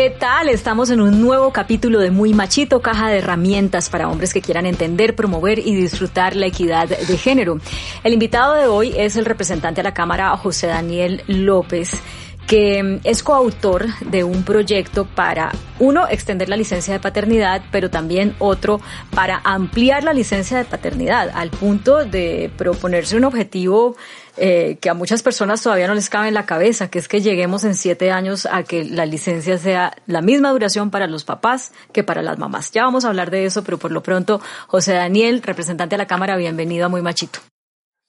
¿Qué 0.00 0.08
tal? 0.08 0.48
Estamos 0.48 0.88
en 0.88 1.02
un 1.02 1.20
nuevo 1.20 1.52
capítulo 1.52 1.98
de 2.00 2.10
Muy 2.10 2.32
Machito, 2.32 2.80
caja 2.80 3.10
de 3.10 3.18
herramientas 3.18 3.90
para 3.90 4.08
hombres 4.08 4.32
que 4.32 4.40
quieran 4.40 4.64
entender, 4.64 5.14
promover 5.14 5.58
y 5.58 5.74
disfrutar 5.74 6.34
la 6.36 6.46
equidad 6.46 6.88
de 6.88 7.18
género. 7.18 7.58
El 8.02 8.14
invitado 8.14 8.54
de 8.54 8.66
hoy 8.66 8.94
es 8.96 9.18
el 9.18 9.26
representante 9.26 9.80
de 9.80 9.82
la 9.82 9.92
Cámara, 9.92 10.34
José 10.38 10.68
Daniel 10.68 11.22
López 11.26 12.00
que 12.46 13.00
es 13.04 13.22
coautor 13.22 13.86
de 14.00 14.24
un 14.24 14.42
proyecto 14.42 15.04
para, 15.04 15.52
uno, 15.78 16.08
extender 16.08 16.48
la 16.48 16.56
licencia 16.56 16.92
de 16.92 17.00
paternidad, 17.00 17.62
pero 17.70 17.90
también 17.90 18.34
otro 18.38 18.80
para 19.14 19.40
ampliar 19.44 20.04
la 20.04 20.12
licencia 20.12 20.58
de 20.58 20.64
paternidad, 20.64 21.30
al 21.34 21.50
punto 21.50 22.04
de 22.04 22.50
proponerse 22.56 23.16
un 23.16 23.24
objetivo 23.24 23.96
eh, 24.36 24.78
que 24.80 24.88
a 24.88 24.94
muchas 24.94 25.22
personas 25.22 25.62
todavía 25.62 25.86
no 25.86 25.94
les 25.94 26.08
cabe 26.08 26.28
en 26.28 26.34
la 26.34 26.46
cabeza, 26.46 26.90
que 26.90 26.98
es 26.98 27.08
que 27.08 27.20
lleguemos 27.20 27.64
en 27.64 27.74
siete 27.74 28.10
años 28.10 28.46
a 28.50 28.62
que 28.62 28.84
la 28.84 29.06
licencia 29.06 29.58
sea 29.58 29.92
la 30.06 30.22
misma 30.22 30.50
duración 30.50 30.90
para 30.90 31.06
los 31.06 31.24
papás 31.24 31.72
que 31.92 32.04
para 32.04 32.22
las 32.22 32.38
mamás. 32.38 32.70
Ya 32.72 32.84
vamos 32.84 33.04
a 33.04 33.08
hablar 33.08 33.30
de 33.30 33.44
eso, 33.44 33.62
pero 33.64 33.78
por 33.78 33.92
lo 33.92 34.02
pronto, 34.02 34.40
José 34.66 34.94
Daniel, 34.94 35.42
representante 35.42 35.94
de 35.94 35.98
la 35.98 36.06
Cámara, 36.06 36.36
bienvenido 36.36 36.86
a 36.86 36.88
Muy 36.88 37.02
Machito. 37.02 37.40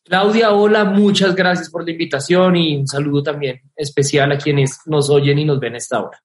Claudia, 0.04 0.52
hola, 0.54 0.84
muchas 0.84 1.36
gracias 1.36 1.70
por 1.70 1.86
la 1.86 1.92
invitación 1.92 2.56
y 2.56 2.78
un 2.78 2.88
saludo 2.88 3.24
también 3.24 3.62
especial 3.76 4.32
a 4.32 4.38
quienes 4.38 4.80
nos 4.86 5.10
oyen 5.10 5.40
y 5.40 5.46
nos 5.46 5.60
ven 5.60 5.76
a 5.76 5.78
esta 5.78 6.02
hora. 6.02 6.22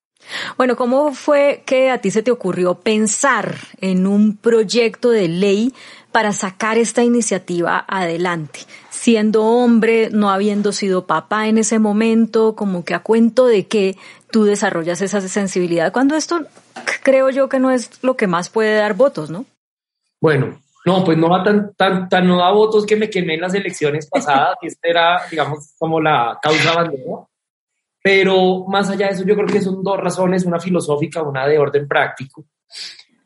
Bueno, 0.56 0.76
¿cómo 0.76 1.12
fue 1.12 1.62
que 1.66 1.90
a 1.90 1.98
ti 1.98 2.10
se 2.10 2.22
te 2.22 2.30
ocurrió 2.30 2.74
pensar 2.74 3.56
en 3.80 4.06
un 4.06 4.36
proyecto 4.36 5.10
de 5.10 5.28
ley 5.28 5.72
para 6.10 6.32
sacar 6.32 6.78
esta 6.78 7.04
iniciativa 7.04 7.84
adelante? 7.86 8.60
Siendo 8.90 9.44
hombre, 9.44 10.08
no 10.10 10.30
habiendo 10.30 10.72
sido 10.72 11.06
papá 11.06 11.46
en 11.46 11.58
ese 11.58 11.78
momento, 11.78 12.56
como 12.56 12.84
que 12.84 12.94
a 12.94 13.00
cuento 13.00 13.46
de 13.46 13.66
que 13.66 13.96
tú 14.30 14.44
desarrollas 14.44 15.00
esa 15.00 15.20
sensibilidad, 15.20 15.92
cuando 15.92 16.16
esto 16.16 16.46
creo 17.02 17.30
yo 17.30 17.48
que 17.48 17.60
no 17.60 17.70
es 17.70 18.02
lo 18.02 18.16
que 18.16 18.26
más 18.26 18.48
puede 18.48 18.76
dar 18.76 18.94
votos, 18.94 19.30
¿no? 19.30 19.44
Bueno, 20.20 20.58
no, 20.86 21.02
pues 21.02 21.18
no 21.18 21.28
va 21.28 21.42
tan, 21.42 21.74
tan, 21.74 22.08
tan 22.08 22.28
no 22.28 22.38
da 22.38 22.52
votos 22.52 22.86
que 22.86 22.94
me 22.94 23.10
quemé 23.10 23.34
en 23.34 23.40
las 23.40 23.54
elecciones 23.54 24.06
pasadas, 24.10 24.56
que 24.60 24.68
esta 24.68 24.88
era, 24.88 25.20
digamos, 25.28 25.74
como 25.76 26.00
la 26.00 26.38
causa 26.40 26.74
bandera. 26.74 27.26
Pero 28.00 28.64
más 28.68 28.88
allá 28.88 29.08
de 29.08 29.14
eso, 29.14 29.24
yo 29.24 29.34
creo 29.34 29.48
que 29.48 29.60
son 29.60 29.82
dos 29.82 29.98
razones, 29.98 30.44
una 30.44 30.60
filosófica, 30.60 31.22
una 31.22 31.44
de 31.48 31.58
orden 31.58 31.88
práctico. 31.88 32.46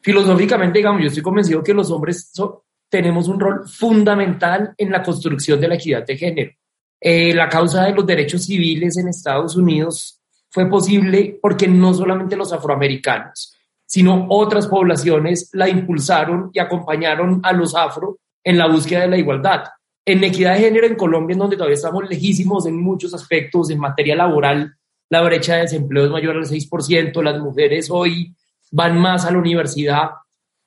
Filosóficamente, 0.01 0.79
digamos, 0.79 1.03
yo 1.03 1.09
estoy 1.09 1.23
convencido 1.23 1.63
que 1.63 1.75
los 1.75 1.91
hombres 1.91 2.33
tenemos 2.89 3.29
un 3.29 3.39
rol 3.39 3.69
fundamental 3.69 4.73
en 4.79 4.91
la 4.91 5.03
construcción 5.03 5.61
de 5.61 5.69
la 5.69 5.75
equidad 5.75 6.07
de 6.07 6.17
género. 6.17 6.53
Eh, 6.99 7.35
la 7.35 7.51
causa 7.51 7.85
de 7.85 7.93
los 7.93 8.07
derechos 8.07 8.47
civiles 8.47 8.97
en 8.97 9.09
Estados 9.09 9.55
Unidos 9.55 10.19
fue 10.49 10.67
posible 10.69 11.39
porque 11.43 11.69
no 11.69 11.93
solamente 11.93 12.37
los 12.37 12.55
afroamericanos, 12.55 13.55
sino 13.91 14.27
otras 14.29 14.69
poblaciones 14.69 15.51
la 15.53 15.69
impulsaron 15.69 16.51
y 16.53 16.61
acompañaron 16.61 17.41
a 17.43 17.53
los 17.53 17.75
afro 17.75 18.19
en 18.45 18.57
la 18.57 18.69
búsqueda 18.69 19.01
de 19.01 19.09
la 19.09 19.19
igualdad. 19.19 19.65
En 20.07 20.23
equidad 20.23 20.55
de 20.55 20.61
género 20.61 20.87
en 20.87 20.95
Colombia, 20.95 21.33
en 21.33 21.41
donde 21.41 21.57
todavía 21.57 21.75
estamos 21.75 22.09
lejísimos 22.09 22.67
en 22.67 22.81
muchos 22.81 23.13
aspectos, 23.15 23.69
en 23.69 23.81
materia 23.81 24.15
laboral, 24.15 24.77
la 25.09 25.23
brecha 25.23 25.57
de 25.57 25.63
desempleo 25.63 26.05
es 26.05 26.11
mayor 26.13 26.37
al 26.37 26.45
6%, 26.45 27.21
las 27.21 27.41
mujeres 27.41 27.89
hoy 27.91 28.33
van 28.71 28.97
más 28.97 29.25
a 29.25 29.33
la 29.33 29.39
universidad, 29.39 30.11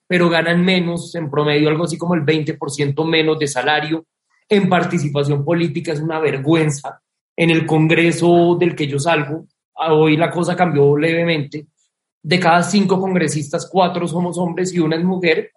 pero 0.06 0.28
ganan 0.28 0.62
menos, 0.66 1.16
en 1.16 1.32
promedio 1.32 1.70
algo 1.70 1.86
así 1.86 1.98
como 1.98 2.16
el 2.16 2.26
20% 2.26 3.08
menos 3.08 3.40
de 3.40 3.48
salario. 3.48 4.06
En 4.50 4.68
participación 4.68 5.46
política 5.46 5.94
es 5.94 6.02
una 6.02 6.20
vergüenza. 6.20 7.00
En 7.38 7.52
el 7.52 7.66
Congreso 7.66 8.58
del 8.60 8.76
que 8.76 8.86
yo 8.86 9.00
salgo, 9.00 9.46
hoy 9.76 10.18
la 10.18 10.30
cosa 10.30 10.58
cambió 10.58 10.98
levemente, 10.98 11.68
de 12.24 12.40
cada 12.40 12.64
cinco 12.64 13.00
congresistas, 13.00 13.68
cuatro 13.70 14.08
somos 14.08 14.38
hombres 14.38 14.74
y 14.74 14.80
una 14.80 14.96
es 14.96 15.04
mujer. 15.04 15.52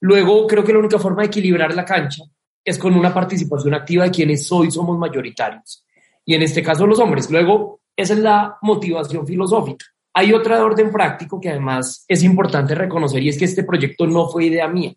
Luego, 0.00 0.46
creo 0.46 0.64
que 0.64 0.72
la 0.72 0.80
única 0.80 0.98
forma 0.98 1.22
de 1.22 1.28
equilibrar 1.28 1.72
la 1.74 1.84
cancha 1.84 2.24
es 2.64 2.78
con 2.78 2.94
una 2.94 3.14
participación 3.14 3.74
activa 3.74 4.04
de 4.04 4.10
quienes 4.10 4.50
hoy 4.50 4.70
somos 4.70 4.98
mayoritarios. 4.98 5.84
Y 6.24 6.34
en 6.34 6.42
este 6.42 6.62
caso 6.62 6.86
los 6.86 6.98
hombres. 6.98 7.30
Luego, 7.30 7.80
esa 7.96 8.14
es 8.14 8.18
la 8.18 8.58
motivación 8.62 9.26
filosófica. 9.26 9.86
Hay 10.12 10.32
otra 10.32 10.56
de 10.56 10.62
orden 10.62 10.90
práctico 10.90 11.40
que 11.40 11.50
además 11.50 12.04
es 12.08 12.24
importante 12.24 12.74
reconocer 12.74 13.22
y 13.22 13.28
es 13.28 13.38
que 13.38 13.44
este 13.44 13.62
proyecto 13.62 14.06
no 14.06 14.28
fue 14.28 14.46
idea 14.46 14.66
mía. 14.66 14.92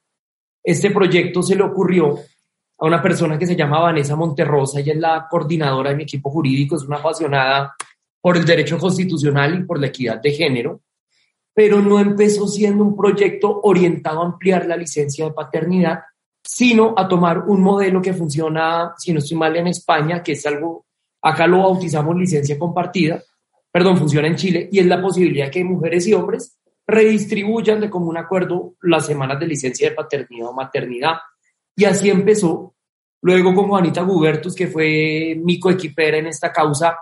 Este 0.63 0.89
proyecto 0.89 1.43
se 1.43 1.55
le 1.55 1.63
ocurrió 1.63 2.15
a 2.79 2.85
una 2.85 3.01
persona 3.01 3.37
que 3.37 3.45
se 3.45 3.55
llama 3.55 3.79
Vanessa 3.79 4.15
Monterrosa, 4.15 4.79
ella 4.79 4.93
es 4.93 4.99
la 4.99 5.27
coordinadora 5.29 5.91
de 5.91 5.95
mi 5.95 6.03
equipo 6.03 6.31
jurídico, 6.31 6.75
es 6.75 6.83
una 6.83 6.97
apasionada 6.97 7.75
por 8.19 8.35
el 8.37 8.45
derecho 8.45 8.79
constitucional 8.79 9.59
y 9.59 9.63
por 9.63 9.79
la 9.79 9.87
equidad 9.87 10.19
de 10.19 10.31
género 10.31 10.81
pero 11.53 11.81
no 11.81 11.99
empezó 11.99 12.47
siendo 12.47 12.83
un 12.83 12.95
proyecto 12.95 13.61
orientado 13.63 14.21
a 14.21 14.25
ampliar 14.25 14.65
la 14.65 14.75
licencia 14.75 15.25
de 15.25 15.31
paternidad, 15.31 15.99
sino 16.43 16.93
a 16.97 17.07
tomar 17.07 17.39
un 17.47 17.61
modelo 17.61 18.01
que 18.01 18.13
funciona, 18.13 18.93
si 18.97 19.13
no 19.13 19.19
estoy 19.19 19.37
mal, 19.37 19.55
en 19.55 19.67
España, 19.67 20.21
que 20.21 20.33
es 20.33 20.45
algo, 20.45 20.85
acá 21.21 21.47
lo 21.47 21.59
bautizamos 21.59 22.15
licencia 22.15 22.57
compartida, 22.57 23.21
perdón, 23.71 23.97
funciona 23.97 24.27
en 24.27 24.35
Chile, 24.35 24.69
y 24.71 24.79
es 24.79 24.85
la 24.85 25.01
posibilidad 25.01 25.49
que 25.49 25.63
mujeres 25.63 26.07
y 26.07 26.13
hombres 26.13 26.57
redistribuyan 26.85 27.79
de 27.79 27.89
común 27.89 28.17
acuerdo 28.17 28.75
las 28.81 29.05
semanas 29.05 29.39
de 29.39 29.47
licencia 29.47 29.89
de 29.89 29.95
paternidad 29.95 30.49
o 30.49 30.53
maternidad. 30.53 31.15
Y 31.75 31.85
así 31.85 32.09
empezó. 32.09 32.75
Luego 33.21 33.55
con 33.55 33.69
Juanita 33.69 34.01
Gubertus, 34.01 34.53
que 34.53 34.67
fue 34.67 35.39
mi 35.41 35.59
coequipera 35.59 36.17
en 36.17 36.27
esta 36.27 36.51
causa, 36.51 36.97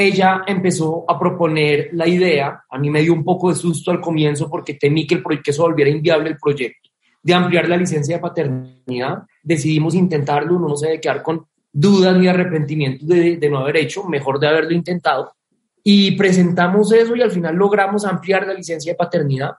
ella 0.00 0.42
empezó 0.46 1.04
a 1.06 1.18
proponer 1.18 1.90
la 1.92 2.08
idea, 2.08 2.64
a 2.68 2.78
mí 2.78 2.90
me 2.90 3.02
dio 3.02 3.12
un 3.12 3.22
poco 3.22 3.50
de 3.50 3.54
susto 3.54 3.90
al 3.90 4.00
comienzo 4.00 4.48
porque 4.48 4.74
temí 4.74 5.06
que, 5.06 5.16
el 5.16 5.42
que 5.42 5.50
eso 5.50 5.62
volviera 5.62 5.90
inviable 5.90 6.30
el 6.30 6.38
proyecto, 6.38 6.88
de 7.22 7.34
ampliar 7.34 7.68
la 7.68 7.76
licencia 7.76 8.16
de 8.16 8.22
paternidad. 8.22 9.24
Decidimos 9.42 9.94
intentarlo, 9.94 10.58
no 10.58 10.76
se 10.76 10.86
debe 10.86 11.00
quedar 11.00 11.22
con 11.22 11.46
dudas 11.72 12.16
ni 12.16 12.26
arrepentimientos 12.26 13.06
de, 13.06 13.36
de 13.36 13.50
no 13.50 13.58
haber 13.58 13.76
hecho, 13.76 14.04
mejor 14.04 14.40
de 14.40 14.48
haberlo 14.48 14.72
intentado. 14.72 15.34
Y 15.82 16.12
presentamos 16.12 16.92
eso 16.92 17.14
y 17.14 17.22
al 17.22 17.30
final 17.30 17.56
logramos 17.56 18.04
ampliar 18.04 18.46
la 18.46 18.54
licencia 18.54 18.92
de 18.92 18.96
paternidad. 18.96 19.52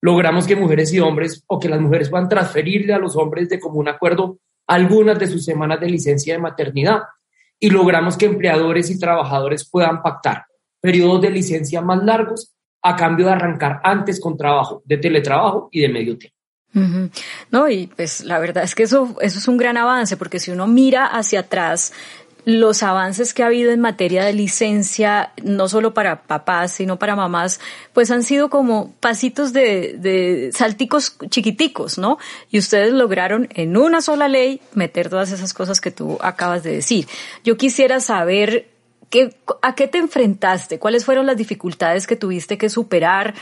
Logramos 0.00 0.46
que 0.46 0.56
mujeres 0.56 0.92
y 0.92 1.00
hombres, 1.00 1.42
o 1.46 1.58
que 1.58 1.68
las 1.68 1.80
mujeres 1.80 2.10
puedan 2.10 2.28
transferirle 2.28 2.92
a 2.92 2.98
los 2.98 3.16
hombres 3.16 3.48
de 3.48 3.60
común 3.60 3.88
acuerdo 3.88 4.38
algunas 4.66 5.18
de 5.18 5.26
sus 5.26 5.44
semanas 5.44 5.80
de 5.80 5.88
licencia 5.88 6.34
de 6.34 6.40
maternidad 6.40 7.00
y 7.64 7.70
logramos 7.70 8.18
que 8.18 8.26
empleadores 8.26 8.90
y 8.90 8.98
trabajadores 8.98 9.66
puedan 9.66 10.02
pactar 10.02 10.44
periodos 10.82 11.22
de 11.22 11.30
licencia 11.30 11.80
más 11.80 12.04
largos 12.04 12.52
a 12.82 12.94
cambio 12.94 13.24
de 13.24 13.32
arrancar 13.32 13.80
antes 13.82 14.20
con 14.20 14.36
trabajo 14.36 14.82
de 14.84 14.98
teletrabajo 14.98 15.70
y 15.72 15.80
de 15.80 15.88
medio 15.88 16.18
tiempo. 16.18 16.36
No, 17.50 17.70
y 17.70 17.86
pues 17.86 18.22
la 18.22 18.38
verdad 18.38 18.64
es 18.64 18.74
que 18.74 18.82
eso, 18.82 19.16
eso 19.18 19.38
es 19.38 19.48
un 19.48 19.56
gran 19.56 19.78
avance, 19.78 20.18
porque 20.18 20.40
si 20.40 20.50
uno 20.50 20.66
mira 20.66 21.06
hacia 21.06 21.40
atrás, 21.40 21.94
los 22.44 22.82
avances 22.82 23.32
que 23.32 23.42
ha 23.42 23.46
habido 23.46 23.72
en 23.72 23.80
materia 23.80 24.24
de 24.24 24.32
licencia, 24.34 25.32
no 25.42 25.68
solo 25.68 25.94
para 25.94 26.22
papás, 26.22 26.72
sino 26.72 26.98
para 26.98 27.16
mamás, 27.16 27.58
pues 27.92 28.10
han 28.10 28.22
sido 28.22 28.50
como 28.50 28.92
pasitos 29.00 29.52
de, 29.52 29.94
de 29.98 30.50
salticos 30.52 31.16
chiquiticos, 31.30 31.96
¿no? 31.96 32.18
Y 32.50 32.58
ustedes 32.58 32.92
lograron 32.92 33.48
en 33.54 33.76
una 33.76 34.02
sola 34.02 34.28
ley 34.28 34.60
meter 34.74 35.08
todas 35.08 35.32
esas 35.32 35.54
cosas 35.54 35.80
que 35.80 35.90
tú 35.90 36.18
acabas 36.20 36.62
de 36.62 36.72
decir. 36.72 37.08
Yo 37.44 37.56
quisiera 37.56 38.00
saber 38.00 38.68
qué, 39.08 39.36
a 39.62 39.74
qué 39.74 39.88
te 39.88 39.98
enfrentaste, 39.98 40.78
cuáles 40.78 41.04
fueron 41.04 41.24
las 41.24 41.36
dificultades 41.36 42.06
que 42.06 42.16
tuviste 42.16 42.58
que 42.58 42.68
superar 42.68 43.34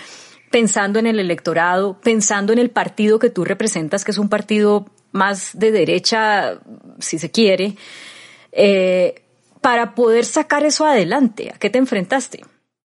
pensando 0.51 0.99
en 0.99 1.07
el 1.07 1.19
electorado, 1.19 1.99
pensando 2.01 2.53
en 2.53 2.61
el 2.61 2.71
partido 2.71 3.19
que 3.19 3.31
tú 3.31 3.45
representas, 3.45 4.05
que 4.05 4.13
es 4.13 4.19
un 4.19 4.29
partido 4.29 4.87
más 5.11 5.59
de 5.59 5.73
derecha, 5.73 6.61
si 6.99 7.19
se 7.19 7.31
quiere, 7.31 7.77
eh, 8.53 9.23
para 9.61 9.95
poder 9.95 10.25
sacar 10.25 10.65
eso 10.65 10.85
adelante? 10.85 11.51
¿A 11.55 11.59
qué 11.59 11.71
te 11.71 11.79
enfrentaste? 11.79 12.43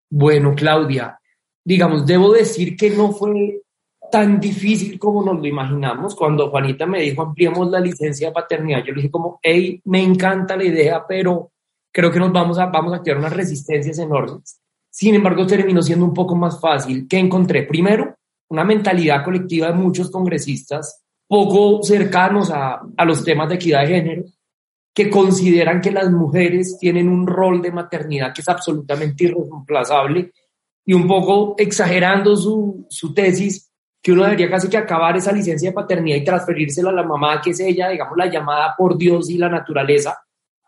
Bueno, 0.09 0.55
Claudia, 0.55 1.19
digamos, 1.65 2.07
debo 2.07 2.33
decir 2.33 2.77
que 2.77 2.91
no 2.91 3.13
fue 3.13 3.63
tan 4.11 4.39
difícil 4.39 4.99
como 4.99 5.25
nos 5.25 5.41
lo 5.41 5.47
imaginamos. 5.47 6.15
Cuando 6.15 6.51
Juanita 6.51 6.87
me 6.87 7.03
dijo 7.03 7.23
ampliemos 7.23 7.71
la 7.71 7.81
licencia 7.81 8.29
de 8.29 8.35
paternidad, 8.35 8.85
yo 8.85 8.93
le 8.93 9.03
dije 9.03 9.11
como, 9.11 9.41
hey, 9.43 9.81
me 9.85 10.03
encanta 10.03 10.57
la 10.57 10.65
idea, 10.65 11.05
pero 11.07 11.51
creo 11.93 12.11
que 12.11 12.21
nos 12.21 12.33
vamos 12.33 12.59
a, 12.59 12.67
vamos 12.67 12.93
a 12.93 12.97
activar 12.97 13.19
unas 13.19 13.33
resistencias 13.33 13.99
enormes. 13.99 14.61
Sin 14.91 15.15
embargo, 15.15 15.47
terminó 15.47 15.83
siendo 15.83 16.05
un 16.05 16.15
poco 16.15 16.35
más 16.37 16.61
fácil. 16.61 17.07
¿Qué 17.09 17.19
encontré? 17.19 17.65
Primero, 17.65 18.15
una 18.49 18.65
mentalidad 18.65 19.25
colectiva 19.25 19.69
de 19.69 19.75
muchos 19.75 20.11
congresistas 20.11 21.03
poco 21.29 21.83
cercanos 21.83 22.51
a, 22.51 22.81
a 22.97 23.05
los 23.05 23.25
temas 23.25 23.49
de 23.49 23.57
equidad 23.57 23.81
de 23.81 23.87
género, 23.89 24.25
que 24.97 25.11
consideran 25.11 25.83
que 25.83 25.91
las 25.91 26.11
mujeres 26.11 26.79
tienen 26.81 27.11
un 27.11 27.27
rol 27.27 27.61
de 27.61 27.71
maternidad 27.71 28.33
que 28.33 28.41
es 28.41 28.49
absolutamente 28.49 29.25
irreemplazable 29.25 30.33
y 30.87 30.95
un 30.95 31.07
poco 31.07 31.55
exagerando 31.59 32.35
su, 32.35 32.87
su 32.89 33.13
tesis, 33.13 33.71
que 34.03 34.13
uno 34.13 34.25
debería 34.25 34.49
casi 34.49 34.71
que 34.71 34.79
acabar 34.79 35.15
esa 35.15 35.33
licencia 35.33 35.69
de 35.69 35.75
paternidad 35.75 36.17
y 36.17 36.25
transferírsela 36.25 36.89
a 36.89 36.95
la 36.95 37.03
mamá, 37.03 37.43
que 37.43 37.51
es 37.51 37.61
ella, 37.61 37.91
digamos, 37.91 38.17
la 38.17 38.31
llamada 38.31 38.75
por 38.75 38.97
Dios 38.97 39.29
y 39.29 39.37
la 39.37 39.51
naturaleza, 39.51 40.19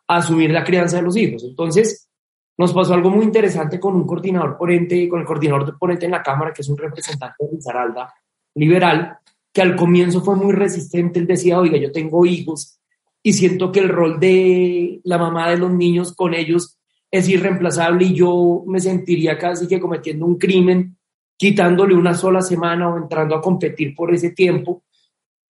a 0.07 0.17
asumir 0.17 0.51
la 0.51 0.63
crianza 0.63 0.99
de 0.99 1.05
los 1.05 1.17
hijos. 1.17 1.43
Entonces, 1.45 2.11
nos 2.59 2.75
pasó 2.75 2.93
algo 2.93 3.09
muy 3.09 3.25
interesante 3.25 3.81
con 3.81 3.95
un 3.95 4.07
coordinador 4.07 4.59
ponente, 4.59 5.09
con 5.09 5.21
el 5.21 5.27
coordinador 5.27 5.79
ponente 5.79 6.05
en 6.05 6.13
la 6.13 6.23
Cámara, 6.23 6.53
que 6.53 6.61
es 6.61 6.69
un 6.69 6.77
representante 6.77 7.47
de 7.47 7.57
Lizaralda, 7.57 8.13
liberal, 8.57 9.21
que 9.51 9.63
al 9.63 9.75
comienzo 9.75 10.21
fue 10.21 10.37
muy 10.37 10.53
resistente. 10.53 11.19
Él 11.19 11.27
decía, 11.27 11.59
oiga, 11.59 11.79
yo 11.79 11.91
tengo 11.91 12.27
hijos, 12.27 12.78
y 13.23 13.33
siento 13.33 13.73
que 13.73 13.81
el 13.81 13.89
rol 13.89 14.21
de 14.21 15.01
la 15.05 15.19
mamá 15.19 15.51
de 15.51 15.59
los 15.59 15.73
niños 15.73 16.15
con 16.15 16.35
ellos 16.35 16.79
es 17.11 17.29
irreemplazable 17.29 18.07
y 18.07 18.15
yo 18.15 18.65
me 18.67 18.81
sentiría 18.81 19.39
casi 19.39 19.67
que 19.67 19.81
cometiendo 19.81 20.27
un 20.27 20.37
crimen 20.37 20.97
quitándole 21.37 21.95
una 21.95 22.15
sola 22.15 22.43
semana 22.43 22.93
o 22.93 22.97
entrando 22.97 23.35
a 23.35 23.41
competir 23.41 23.95
por 23.95 24.13
ese 24.13 24.31
tiempo 24.31 24.83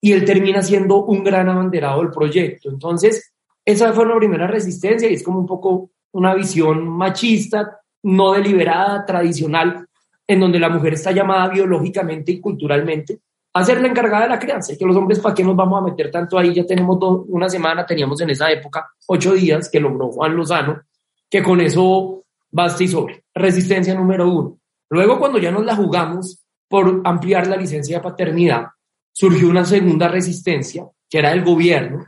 y 0.00 0.12
él 0.12 0.25
termina 0.25 0.62
siendo 0.62 1.05
un 1.05 1.25
gran 1.25 1.49
abanderado 1.49 2.03
del 2.03 2.11
proyecto. 2.11 2.69
Entonces, 2.69 3.32
esa 3.65 3.93
fue 3.93 4.06
la 4.06 4.17
primera 4.17 4.47
resistencia 4.47 5.11
y 5.11 5.14
es 5.14 5.23
como 5.23 5.41
un 5.41 5.47
poco 5.47 5.91
una 6.12 6.35
visión 6.35 6.88
machista, 6.88 7.81
no 8.03 8.32
deliberada, 8.32 9.05
tradicional, 9.05 9.87
en 10.26 10.41
donde 10.41 10.61
la 10.61 10.69
mujer 10.69 10.94
está 10.94 11.11
llamada 11.11 11.49
biológicamente 11.49 12.32
y 12.32 12.41
culturalmente 12.41 13.21
a 13.53 13.65
ser 13.65 13.81
la 13.81 13.89
encargada 13.89 14.25
de 14.25 14.29
la 14.29 14.39
crianza. 14.39 14.73
Y 14.73 14.79
que 14.79 14.85
los 14.85 14.97
hombres, 14.97 15.19
¿para 15.21 15.35
qué 15.35 15.45
nos 15.45 15.56
vamos 15.56 15.81
a 15.81 15.85
meter 15.85 16.11
tanto 16.11 16.39
ahí? 16.39 16.55
Ya 16.55 16.65
tenemos 16.65 16.99
una 17.29 17.49
semana, 17.49 17.87
teníamos 17.87 18.21
en 18.21 18.31
esa 18.31 18.50
época 18.50 18.91
ocho 19.06 19.33
días 19.33 19.69
que 19.69 19.81
logró 19.81 20.11
Juan 20.11 20.37
Lozano, 20.37 20.83
que 21.29 21.43
con 21.43 21.61
eso 21.61 22.25
basta 22.50 22.85
y 22.85 22.89
sobre. 22.89 23.25
Resistencia 23.35 23.95
número 23.95 24.31
uno. 24.31 24.59
Luego, 24.91 25.19
cuando 25.19 25.39
ya 25.39 25.50
nos 25.50 25.65
la 25.65 25.77
jugamos 25.77 26.45
por 26.69 27.03
ampliar 27.05 27.47
la 27.47 27.56
licencia 27.56 27.99
de 27.99 28.03
paternidad, 28.03 28.67
surgió 29.12 29.49
una 29.49 29.65
segunda 29.65 30.09
resistencia, 30.09 30.87
que 31.09 31.19
era 31.19 31.31
del 31.31 31.45
gobierno, 31.45 32.06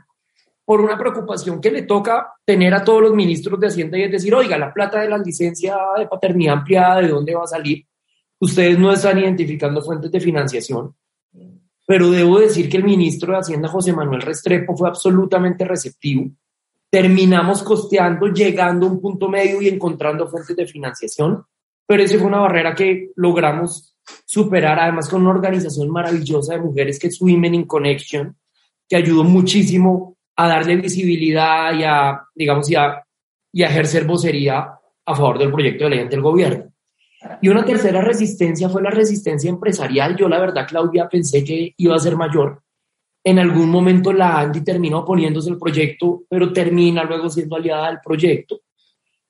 por 0.63 0.79
una 0.79 0.97
preocupación 0.97 1.59
que 1.59 1.71
le 1.71 1.81
toca 1.81 2.33
tener 2.45 2.73
a 2.73 2.83
todos 2.83 3.01
los 3.01 3.13
ministros 3.13 3.59
de 3.59 3.67
Hacienda 3.67 3.97
y 3.97 4.03
es 4.03 4.11
decir, 4.11 4.33
oiga, 4.33 4.57
la 4.57 4.73
plata 4.73 5.01
de 5.01 5.09
la 5.09 5.17
licencia 5.17 5.75
de 5.97 6.07
paternidad 6.07 6.59
ampliada, 6.59 7.01
¿de 7.01 7.09
dónde 7.09 7.35
va 7.35 7.43
a 7.43 7.47
salir? 7.47 7.85
Ustedes 8.39 8.79
no 8.79 8.91
están 8.91 9.17
identificando 9.17 9.81
fuentes 9.81 10.11
de 10.11 10.19
financiación 10.19 10.95
pero 11.91 12.09
debo 12.09 12.39
decir 12.39 12.69
que 12.69 12.77
el 12.77 12.85
ministro 12.85 13.33
de 13.33 13.39
Hacienda, 13.39 13.67
José 13.67 13.91
Manuel 13.91 14.21
Restrepo, 14.21 14.77
fue 14.77 14.87
absolutamente 14.87 15.65
receptivo. 15.65 16.31
Terminamos 16.89 17.61
costeando, 17.63 18.27
llegando 18.27 18.87
a 18.87 18.91
un 18.91 19.01
punto 19.01 19.27
medio 19.27 19.61
y 19.61 19.67
encontrando 19.67 20.25
fuentes 20.25 20.55
de 20.55 20.65
financiación, 20.65 21.43
pero 21.85 22.01
esa 22.01 22.17
fue 22.17 22.27
una 22.27 22.39
barrera 22.39 22.73
que 22.73 23.09
logramos 23.17 23.97
superar, 24.25 24.79
además 24.79 25.09
con 25.09 25.23
una 25.23 25.31
organización 25.31 25.89
maravillosa 25.89 26.53
de 26.53 26.61
mujeres 26.61 26.97
que 26.97 27.07
es 27.07 27.19
Women 27.19 27.55
in 27.55 27.65
Connection, 27.65 28.37
que 28.87 28.95
ayudó 28.95 29.25
muchísimo 29.25 30.15
a 30.37 30.47
darle 30.47 30.77
visibilidad 30.77 31.77
y 31.77 31.83
a, 31.83 32.21
digamos, 32.33 32.73
a, 32.73 33.05
y 33.51 33.63
a 33.63 33.67
ejercer 33.67 34.05
vocería 34.05 34.79
a 35.05 35.13
favor 35.13 35.37
del 35.37 35.51
proyecto 35.51 35.83
de 35.83 35.89
ley 35.89 35.99
ante 35.99 36.15
el 36.15 36.21
gobierno. 36.21 36.70
Y 37.41 37.49
una 37.49 37.63
tercera 37.63 38.01
resistencia 38.01 38.69
fue 38.69 38.81
la 38.81 38.89
resistencia 38.89 39.49
empresarial. 39.49 40.15
Yo 40.15 40.27
la 40.27 40.39
verdad, 40.39 40.67
Claudia, 40.67 41.07
pensé 41.07 41.43
que 41.43 41.73
iba 41.77 41.95
a 41.95 41.99
ser 41.99 42.15
mayor. 42.15 42.61
En 43.23 43.37
algún 43.37 43.69
momento 43.69 44.11
la 44.11 44.39
Andy 44.39 44.63
terminó 44.63 44.99
oponiéndose 44.99 45.51
al 45.51 45.57
proyecto, 45.57 46.23
pero 46.27 46.51
termina 46.51 47.03
luego 47.03 47.29
siendo 47.29 47.55
aliada 47.55 47.87
del 47.87 47.99
proyecto. 48.03 48.61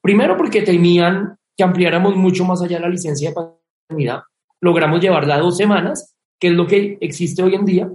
Primero 0.02 0.38
porque 0.38 0.62
temían 0.62 1.38
que 1.56 1.64
ampliáramos 1.64 2.16
mucho 2.16 2.46
más 2.46 2.62
allá 2.62 2.80
la 2.80 2.90
licencia 2.90 3.30
de 3.30 3.36
paternidad. 3.36 4.24
Logramos 4.62 5.02
llevarla 5.02 5.38
dos 5.38 5.58
semanas, 5.58 6.16
que 6.40 6.48
es 6.48 6.54
lo 6.54 6.66
que 6.66 6.98
existe 7.02 7.44
hoy 7.44 7.56
en 7.56 7.66
día, 7.66 7.92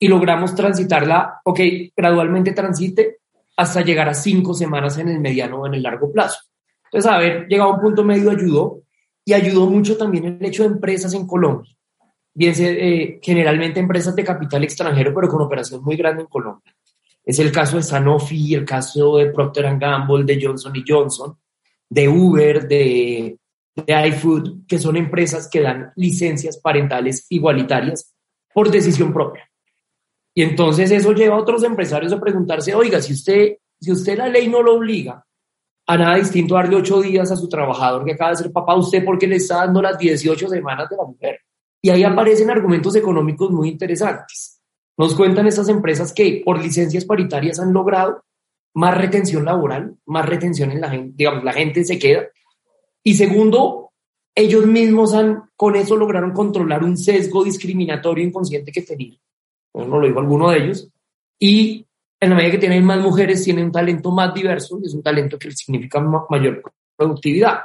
y 0.00 0.08
logramos 0.08 0.54
transitarla, 0.54 1.40
ok, 1.44 1.60
gradualmente 1.96 2.52
transite 2.52 3.18
hasta 3.56 3.82
llegar 3.82 4.08
a 4.08 4.14
cinco 4.14 4.54
semanas 4.54 4.98
en 4.98 5.08
el 5.08 5.20
mediano 5.20 5.60
o 5.60 5.66
en 5.66 5.74
el 5.74 5.82
largo 5.82 6.12
plazo. 6.12 6.40
Entonces, 6.84 7.10
haber 7.10 7.46
llegado 7.48 7.70
a 7.70 7.74
un 7.74 7.80
punto 7.80 8.04
medio 8.04 8.30
ayudó, 8.30 8.82
y 9.28 9.34
ayudó 9.34 9.66
mucho 9.66 9.94
también 9.98 10.24
el 10.24 10.46
hecho 10.46 10.62
de 10.62 10.70
empresas 10.70 11.12
en 11.12 11.26
Colombia, 11.26 11.70
bien 12.32 12.54
eh, 12.60 13.18
generalmente 13.20 13.78
empresas 13.78 14.16
de 14.16 14.24
capital 14.24 14.64
extranjero, 14.64 15.12
pero 15.14 15.28
con 15.28 15.42
operación 15.42 15.84
muy 15.84 15.96
grande 15.96 16.22
en 16.22 16.28
Colombia. 16.28 16.74
Es 17.22 17.38
el 17.38 17.52
caso 17.52 17.76
de 17.76 17.82
Sanofi, 17.82 18.54
el 18.54 18.64
caso 18.64 19.18
de 19.18 19.26
Procter 19.26 19.78
Gamble, 19.78 20.24
de 20.24 20.42
Johnson 20.42 20.72
Johnson, 20.88 21.36
de 21.90 22.08
Uber, 22.08 22.66
de, 22.66 23.36
de 23.74 24.08
iFood, 24.08 24.66
que 24.66 24.78
son 24.78 24.96
empresas 24.96 25.46
que 25.46 25.60
dan 25.60 25.92
licencias 25.96 26.56
parentales 26.56 27.26
igualitarias 27.28 28.14
por 28.54 28.70
decisión 28.70 29.12
propia. 29.12 29.46
Y 30.32 30.42
entonces 30.42 30.90
eso 30.90 31.12
lleva 31.12 31.36
a 31.36 31.40
otros 31.40 31.64
empresarios 31.64 32.14
a 32.14 32.20
preguntarse, 32.20 32.74
oiga, 32.74 33.02
si 33.02 33.12
usted, 33.12 33.58
si 33.78 33.92
usted 33.92 34.16
la 34.16 34.28
ley 34.30 34.48
no 34.48 34.62
lo 34.62 34.76
obliga 34.76 35.22
a 35.90 35.96
nada 35.96 36.16
distinto 36.16 36.54
darle 36.54 36.76
ocho 36.76 37.00
días 37.00 37.32
a 37.32 37.36
su 37.36 37.48
trabajador 37.48 38.04
que 38.04 38.12
acaba 38.12 38.30
de 38.32 38.36
ser 38.36 38.52
papá, 38.52 38.76
usted 38.76 39.02
porque 39.02 39.26
le 39.26 39.36
está 39.36 39.64
dando 39.64 39.80
las 39.80 39.98
18 39.98 40.46
semanas 40.46 40.90
de 40.90 40.96
la 40.96 41.04
mujer. 41.04 41.40
Y 41.80 41.88
ahí 41.88 42.04
aparecen 42.04 42.50
argumentos 42.50 42.94
económicos 42.94 43.50
muy 43.50 43.70
interesantes. 43.70 44.60
Nos 44.98 45.14
cuentan 45.14 45.46
estas 45.46 45.70
empresas 45.70 46.12
que 46.12 46.42
por 46.44 46.62
licencias 46.62 47.06
paritarias 47.06 47.58
han 47.58 47.72
logrado 47.72 48.22
más 48.74 48.98
retención 48.98 49.46
laboral, 49.46 49.96
más 50.04 50.26
retención 50.26 50.70
en 50.72 50.82
la 50.82 50.90
gente, 50.90 51.14
digamos, 51.16 51.42
la 51.42 51.54
gente 51.54 51.82
se 51.84 51.98
queda. 51.98 52.26
Y 53.02 53.14
segundo, 53.14 53.92
ellos 54.34 54.66
mismos 54.66 55.14
han, 55.14 55.44
con 55.56 55.74
eso 55.74 55.96
lograron 55.96 56.32
controlar 56.32 56.84
un 56.84 56.98
sesgo 56.98 57.44
discriminatorio 57.44 58.26
inconsciente 58.26 58.72
que 58.72 58.82
tenían. 58.82 59.18
No 59.72 59.98
lo 59.98 60.06
dijo 60.06 60.20
alguno 60.20 60.50
de 60.50 60.58
ellos. 60.58 60.90
Y 61.38 61.87
en 62.20 62.30
la 62.30 62.36
medida 62.36 62.52
que 62.52 62.58
tienen 62.58 62.84
más 62.84 63.00
mujeres, 63.00 63.44
tienen 63.44 63.66
un 63.66 63.72
talento 63.72 64.10
más 64.10 64.34
diverso 64.34 64.78
y 64.82 64.86
es 64.86 64.94
un 64.94 65.02
talento 65.02 65.38
que 65.38 65.50
significa 65.52 66.00
mayor 66.00 66.62
productividad. 66.96 67.60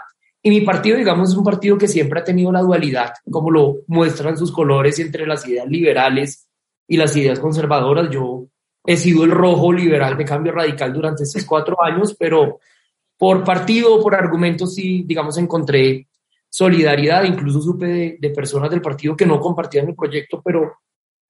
Y 0.46 0.50
mi 0.50 0.62
partido, 0.62 0.98
digamos, 0.98 1.32
es 1.32 1.38
un 1.38 1.44
partido 1.44 1.78
que 1.78 1.88
siempre 1.88 2.20
ha 2.20 2.24
tenido 2.24 2.52
la 2.52 2.62
dualidad, 2.62 3.14
como 3.32 3.50
lo 3.50 3.78
muestran 3.88 4.38
sus 4.38 4.52
colores 4.52 5.00
entre 5.00 5.26
las 5.26 5.48
ideas 5.48 5.68
liberales 5.68 6.48
y 6.88 6.98
las 6.98 7.16
ideas 7.16 7.40
conservadoras. 7.40 8.10
Yo 8.12 8.46
he 8.86 8.98
sido 8.98 9.24
el 9.24 9.32
rojo 9.32 9.72
liberal 9.72 10.18
de 10.18 10.26
cambio 10.26 10.52
radical 10.52 10.94
durante 10.94 11.24
estos 11.24 11.46
cuatro 11.46 11.82
años, 11.82 12.16
pero 12.20 12.60
por 13.18 13.44
partido, 13.44 14.02
por 14.02 14.16
argumentos, 14.16 14.76
sí, 14.76 15.04
digamos, 15.08 15.38
encontré 15.38 16.08
solidaridad. 16.50 17.24
Incluso 17.24 17.62
supe 17.62 17.86
de, 17.88 18.18
de 18.20 18.30
personas 18.32 18.70
del 18.70 18.82
partido 18.82 19.16
que 19.16 19.26
no 19.26 19.40
compartían 19.40 19.88
el 19.88 19.96
proyecto, 19.96 20.42
pero, 20.44 20.74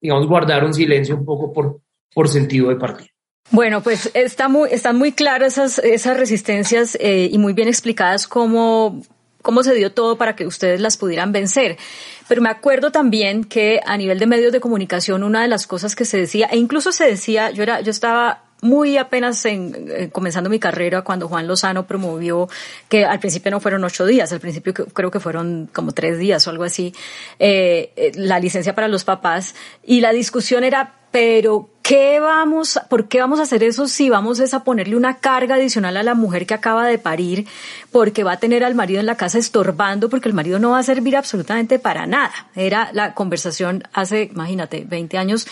digamos, 0.00 0.26
guardaron 0.26 0.74
silencio 0.74 1.14
un 1.16 1.24
poco 1.24 1.52
por, 1.52 1.80
por 2.12 2.28
sentido 2.28 2.68
de 2.68 2.76
partido. 2.76 3.13
Bueno, 3.50 3.82
pues 3.82 4.10
están 4.14 4.52
muy 4.96 5.12
claras 5.12 5.58
esas, 5.58 6.16
resistencias 6.16 6.96
eh, 7.00 7.28
y 7.30 7.38
muy 7.38 7.52
bien 7.52 7.68
explicadas 7.68 8.26
cómo, 8.26 9.02
cómo 9.42 9.62
se 9.62 9.74
dio 9.74 9.92
todo 9.92 10.16
para 10.16 10.34
que 10.34 10.46
ustedes 10.46 10.80
las 10.80 10.96
pudieran 10.96 11.30
vencer. 11.32 11.76
Pero 12.26 12.40
me 12.40 12.48
acuerdo 12.48 12.90
también 12.90 13.44
que 13.44 13.80
a 13.84 13.96
nivel 13.96 14.18
de 14.18 14.26
medios 14.26 14.52
de 14.52 14.60
comunicación, 14.60 15.22
una 15.22 15.42
de 15.42 15.48
las 15.48 15.66
cosas 15.66 15.94
que 15.94 16.04
se 16.04 16.16
decía, 16.16 16.46
e 16.50 16.56
incluso 16.56 16.90
se 16.90 17.04
decía, 17.04 17.50
yo 17.50 17.62
era, 17.62 17.80
yo 17.82 17.90
estaba 17.90 18.44
muy 18.64 18.96
apenas 18.96 19.44
en, 19.44 20.08
comenzando 20.10 20.48
mi 20.48 20.58
carrera 20.58 21.02
cuando 21.02 21.28
Juan 21.28 21.46
Lozano 21.46 21.86
promovió 21.86 22.48
que 22.88 23.04
al 23.04 23.20
principio 23.20 23.50
no 23.50 23.60
fueron 23.60 23.84
ocho 23.84 24.06
días, 24.06 24.32
al 24.32 24.40
principio 24.40 24.72
creo 24.72 25.10
que 25.10 25.20
fueron 25.20 25.68
como 25.70 25.92
tres 25.92 26.18
días 26.18 26.46
o 26.46 26.50
algo 26.50 26.64
así, 26.64 26.94
eh, 27.38 27.92
eh, 27.94 28.12
la 28.14 28.40
licencia 28.40 28.74
para 28.74 28.88
los 28.88 29.04
papás 29.04 29.54
y 29.84 30.00
la 30.00 30.12
discusión 30.12 30.64
era, 30.64 30.94
pero 31.14 31.70
¿qué 31.82 32.18
vamos, 32.18 32.80
por 32.90 33.06
qué 33.06 33.20
vamos 33.20 33.38
a 33.38 33.44
hacer 33.44 33.62
eso 33.62 33.86
si 33.86 34.10
vamos 34.10 34.40
a 34.52 34.64
ponerle 34.64 34.96
una 34.96 35.18
carga 35.18 35.54
adicional 35.54 35.96
a 35.96 36.02
la 36.02 36.14
mujer 36.14 36.44
que 36.44 36.54
acaba 36.54 36.84
de 36.88 36.98
parir 36.98 37.46
porque 37.92 38.24
va 38.24 38.32
a 38.32 38.40
tener 38.40 38.64
al 38.64 38.74
marido 38.74 38.98
en 38.98 39.06
la 39.06 39.16
casa 39.16 39.38
estorbando 39.38 40.10
porque 40.10 40.28
el 40.28 40.34
marido 40.34 40.58
no 40.58 40.70
va 40.70 40.80
a 40.80 40.82
servir 40.82 41.16
absolutamente 41.16 41.78
para 41.78 42.08
nada? 42.08 42.32
Era 42.56 42.90
la 42.92 43.14
conversación 43.14 43.84
hace, 43.92 44.24
imagínate, 44.24 44.84
20 44.88 45.16
años 45.16 45.46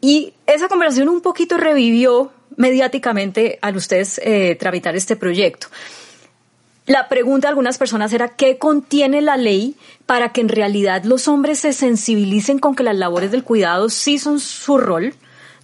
y 0.00 0.34
esa 0.46 0.68
conversación 0.68 1.08
un 1.08 1.22
poquito 1.22 1.56
revivió 1.56 2.30
mediáticamente 2.54 3.58
al 3.62 3.76
ustedes 3.76 4.20
eh, 4.22 4.56
tramitar 4.60 4.94
este 4.94 5.16
proyecto. 5.16 5.66
La 6.86 7.08
pregunta 7.08 7.48
de 7.48 7.50
algunas 7.50 7.78
personas 7.78 8.12
era 8.12 8.28
qué 8.28 8.58
contiene 8.58 9.22
la 9.22 9.36
ley 9.36 9.76
para 10.06 10.32
que 10.32 10.42
en 10.42 10.48
realidad 10.48 11.04
los 11.04 11.28
hombres 11.28 11.60
se 11.60 11.72
sensibilicen 11.72 12.58
con 12.58 12.74
que 12.74 12.82
las 12.82 12.96
labores 12.96 13.30
del 13.30 13.44
cuidado 13.44 13.88
sí 13.88 14.18
son 14.18 14.38
su 14.38 14.76
rol, 14.76 15.14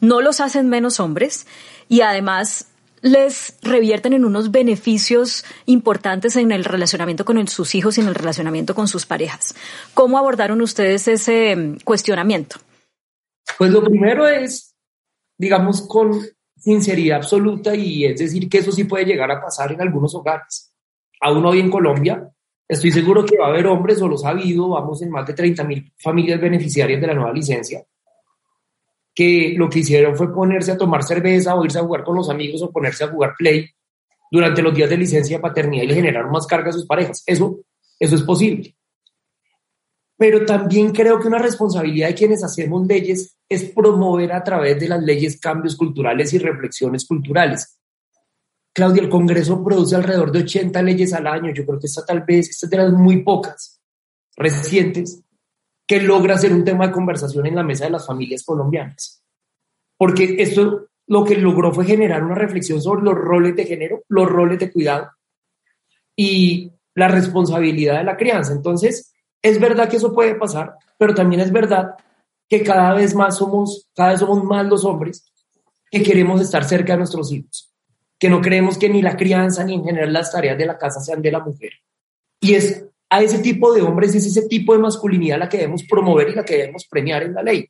no 0.00 0.22
los 0.22 0.40
hacen 0.40 0.68
menos 0.68 0.98
hombres 0.98 1.46
y 1.88 2.00
además 2.00 2.66
les 3.02 3.58
revierten 3.62 4.12
en 4.12 4.24
unos 4.24 4.50
beneficios 4.50 5.44
importantes 5.66 6.36
en 6.36 6.52
el 6.52 6.64
relacionamiento 6.64 7.24
con 7.24 7.46
sus 7.48 7.74
hijos 7.74 7.98
y 7.98 8.00
en 8.00 8.08
el 8.08 8.14
relacionamiento 8.14 8.74
con 8.74 8.88
sus 8.88 9.06
parejas. 9.06 9.54
¿Cómo 9.94 10.18
abordaron 10.18 10.60
ustedes 10.60 11.08
ese 11.08 11.56
mm, 11.56 11.78
cuestionamiento? 11.84 12.56
Pues 13.58 13.70
lo 13.70 13.82
primero 13.82 14.26
es, 14.26 14.74
digamos, 15.38 15.82
con 15.82 16.20
sinceridad 16.56 17.18
absoluta 17.18 17.74
y 17.74 18.04
es 18.04 18.18
decir 18.18 18.48
que 18.48 18.58
eso 18.58 18.70
sí 18.70 18.84
puede 18.84 19.06
llegar 19.06 19.30
a 19.30 19.40
pasar 19.40 19.72
en 19.72 19.80
algunos 19.80 20.14
hogares. 20.14 20.69
Aún 21.20 21.44
hoy 21.44 21.60
en 21.60 21.70
Colombia, 21.70 22.30
estoy 22.66 22.90
seguro 22.90 23.24
que 23.24 23.36
va 23.36 23.46
a 23.46 23.48
haber 23.50 23.66
hombres, 23.66 24.00
o 24.00 24.08
los 24.08 24.24
ha 24.24 24.30
habido, 24.30 24.68
vamos 24.68 25.02
en 25.02 25.10
más 25.10 25.26
de 25.26 25.34
30 25.34 25.64
mil 25.64 25.92
familias 25.98 26.40
beneficiarias 26.40 27.00
de 27.00 27.06
la 27.06 27.14
nueva 27.14 27.32
licencia, 27.32 27.84
que 29.14 29.54
lo 29.56 29.68
que 29.68 29.80
hicieron 29.80 30.16
fue 30.16 30.32
ponerse 30.32 30.72
a 30.72 30.78
tomar 30.78 31.02
cerveza 31.02 31.54
o 31.54 31.64
irse 31.64 31.78
a 31.78 31.82
jugar 31.82 32.04
con 32.04 32.16
los 32.16 32.30
amigos 32.30 32.62
o 32.62 32.70
ponerse 32.70 33.04
a 33.04 33.08
jugar 33.08 33.34
play 33.36 33.68
durante 34.30 34.62
los 34.62 34.74
días 34.74 34.88
de 34.88 34.96
licencia 34.96 35.40
paternidad 35.40 35.84
y 35.84 35.88
le 35.88 35.94
generaron 35.94 36.30
más 36.30 36.46
carga 36.46 36.70
a 36.70 36.72
sus 36.72 36.86
parejas. 36.86 37.22
Eso, 37.26 37.60
eso 37.98 38.14
es 38.14 38.22
posible. 38.22 38.74
Pero 40.16 40.44
también 40.44 40.92
creo 40.92 41.18
que 41.18 41.28
una 41.28 41.38
responsabilidad 41.38 42.08
de 42.08 42.14
quienes 42.14 42.44
hacemos 42.44 42.86
leyes 42.86 43.36
es 43.48 43.64
promover 43.64 44.32
a 44.32 44.44
través 44.44 44.78
de 44.78 44.88
las 44.88 45.02
leyes 45.02 45.40
cambios 45.40 45.76
culturales 45.76 46.32
y 46.32 46.38
reflexiones 46.38 47.06
culturales. 47.06 47.79
Claudia, 48.72 49.02
el 49.02 49.08
Congreso 49.08 49.62
produce 49.64 49.96
alrededor 49.96 50.30
de 50.30 50.40
80 50.40 50.82
leyes 50.82 51.12
al 51.12 51.26
año. 51.26 51.52
Yo 51.52 51.66
creo 51.66 51.78
que 51.78 51.86
esta 51.86 52.04
tal 52.04 52.22
vez, 52.22 52.50
esta 52.50 52.66
es 52.66 52.70
de 52.70 52.76
las 52.76 52.92
muy 52.92 53.22
pocas 53.22 53.80
recientes 54.36 55.22
que 55.86 56.00
logra 56.00 56.38
ser 56.38 56.52
un 56.52 56.64
tema 56.64 56.86
de 56.86 56.92
conversación 56.92 57.46
en 57.46 57.56
la 57.56 57.64
mesa 57.64 57.84
de 57.84 57.90
las 57.90 58.06
familias 58.06 58.44
colombianas. 58.44 59.22
Porque 59.96 60.36
esto 60.38 60.86
lo 61.08 61.24
que 61.24 61.36
logró 61.36 61.72
fue 61.72 61.84
generar 61.84 62.22
una 62.22 62.36
reflexión 62.36 62.80
sobre 62.80 63.02
los 63.02 63.14
roles 63.14 63.56
de 63.56 63.64
género, 63.64 64.04
los 64.08 64.28
roles 64.28 64.60
de 64.60 64.70
cuidado 64.70 65.10
y 66.14 66.72
la 66.94 67.08
responsabilidad 67.08 67.98
de 67.98 68.04
la 68.04 68.16
crianza. 68.16 68.52
Entonces, 68.52 69.12
es 69.42 69.58
verdad 69.58 69.88
que 69.88 69.96
eso 69.96 70.14
puede 70.14 70.36
pasar, 70.36 70.74
pero 70.96 71.14
también 71.14 71.40
es 71.40 71.50
verdad 71.50 71.94
que 72.48 72.62
cada 72.62 72.94
vez 72.94 73.14
más 73.14 73.38
somos, 73.38 73.88
cada 73.94 74.10
vez 74.10 74.20
somos 74.20 74.44
más 74.44 74.66
los 74.66 74.84
hombres 74.84 75.32
que 75.90 76.02
queremos 76.02 76.40
estar 76.40 76.64
cerca 76.64 76.92
de 76.92 76.98
nuestros 76.98 77.32
hijos, 77.32 77.69
que 78.20 78.28
no 78.28 78.42
creemos 78.42 78.76
que 78.76 78.90
ni 78.90 79.00
la 79.00 79.16
crianza 79.16 79.64
ni 79.64 79.74
en 79.74 79.82
general 79.82 80.12
las 80.12 80.30
tareas 80.30 80.58
de 80.58 80.66
la 80.66 80.76
casa 80.76 81.00
sean 81.00 81.22
de 81.22 81.32
la 81.32 81.40
mujer. 81.40 81.72
Y 82.38 82.54
es 82.54 82.84
a 83.08 83.22
ese 83.22 83.38
tipo 83.38 83.72
de 83.72 83.80
hombres, 83.80 84.14
es 84.14 84.26
ese 84.26 84.46
tipo 84.46 84.74
de 84.74 84.78
masculinidad 84.78 85.38
la 85.38 85.48
que 85.48 85.56
debemos 85.56 85.82
promover 85.84 86.28
y 86.28 86.34
la 86.34 86.44
que 86.44 86.58
debemos 86.58 86.84
premiar 86.84 87.22
en 87.22 87.34
la 87.34 87.42
ley. 87.42 87.68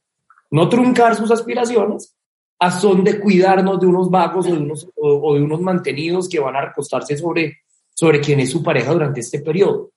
No 0.51 0.69
truncar 0.69 1.15
sus 1.15 1.31
aspiraciones 1.31 2.17
a 2.59 2.71
son 2.73 3.05
de 3.05 3.21
cuidarnos 3.21 3.81
de 3.81 3.87
unos 3.87 4.11
vagos 4.11 4.47
o 4.49 4.53
de 4.53 4.59
unos, 4.59 4.89
o, 4.97 5.35
de 5.35 5.41
unos 5.41 5.61
mantenidos 5.61 6.29
que 6.29 6.41
van 6.41 6.57
a 6.57 6.67
recostarse 6.67 7.17
sobre, 7.17 7.61
sobre 7.95 8.21
quién 8.21 8.41
es 8.41 8.51
su 8.51 8.63
pareja 8.63 8.93
durante 8.93 9.21
este 9.21 9.41
periodo. 9.41 9.93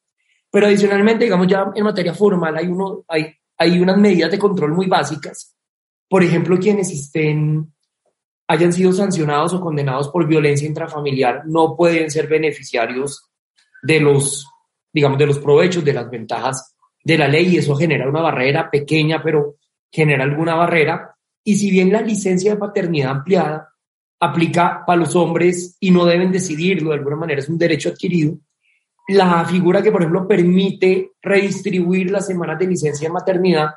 Pero 0.51 0.67
adicionalmente, 0.67 1.25
digamos, 1.25 1.47
ya 1.47 1.71
en 1.73 1.83
materia 1.83 2.13
formal 2.13 2.55
hay, 2.55 2.67
uno, 2.67 3.03
hay, 3.07 3.33
hay 3.57 3.79
unas 3.79 3.97
medidas 3.97 4.29
de 4.29 4.37
control 4.37 4.71
muy 4.73 4.85
básicas. 4.85 5.55
Por 6.07 6.23
ejemplo, 6.23 6.59
quienes 6.59 6.91
estén, 6.91 7.72
hayan 8.53 8.73
sido 8.73 8.93
sancionados 8.93 9.53
o 9.53 9.61
condenados 9.61 10.09
por 10.09 10.27
violencia 10.27 10.67
intrafamiliar 10.67 11.45
no 11.45 11.75
pueden 11.75 12.09
ser 12.09 12.27
beneficiarios 12.27 13.29
de 13.81 13.99
los 13.99 14.47
digamos, 14.93 15.17
de 15.17 15.25
los 15.25 15.39
provechos, 15.39 15.83
de 15.83 15.93
las 15.93 16.09
ventajas 16.09 16.75
de 17.03 17.17
la 17.17 17.27
ley 17.27 17.47
y 17.47 17.57
eso 17.57 17.75
genera 17.75 18.07
una 18.07 18.21
barrera 18.21 18.69
pequeña, 18.69 19.21
pero 19.21 19.55
genera 19.91 20.23
alguna 20.23 20.55
barrera. 20.55 21.15
Y 21.43 21.55
si 21.57 21.69
bien 21.69 21.91
la 21.91 22.01
licencia 22.01 22.53
de 22.53 22.59
paternidad 22.59 23.11
ampliada 23.11 23.69
aplica 24.19 24.83
para 24.85 24.99
los 24.99 25.15
hombres 25.15 25.75
y 25.81 25.91
no 25.91 26.05
deben 26.05 26.31
decidirlo, 26.31 26.91
de 26.91 26.97
alguna 26.97 27.17
manera 27.17 27.41
es 27.41 27.49
un 27.49 27.57
derecho 27.57 27.89
adquirido, 27.89 28.37
la 29.09 29.43
figura 29.43 29.81
que, 29.81 29.91
por 29.91 30.01
ejemplo, 30.01 30.25
permite 30.25 31.11
redistribuir 31.21 32.09
las 32.09 32.27
semanas 32.27 32.57
de 32.57 32.67
licencia 32.67 33.09
de 33.09 33.13
maternidad, 33.13 33.71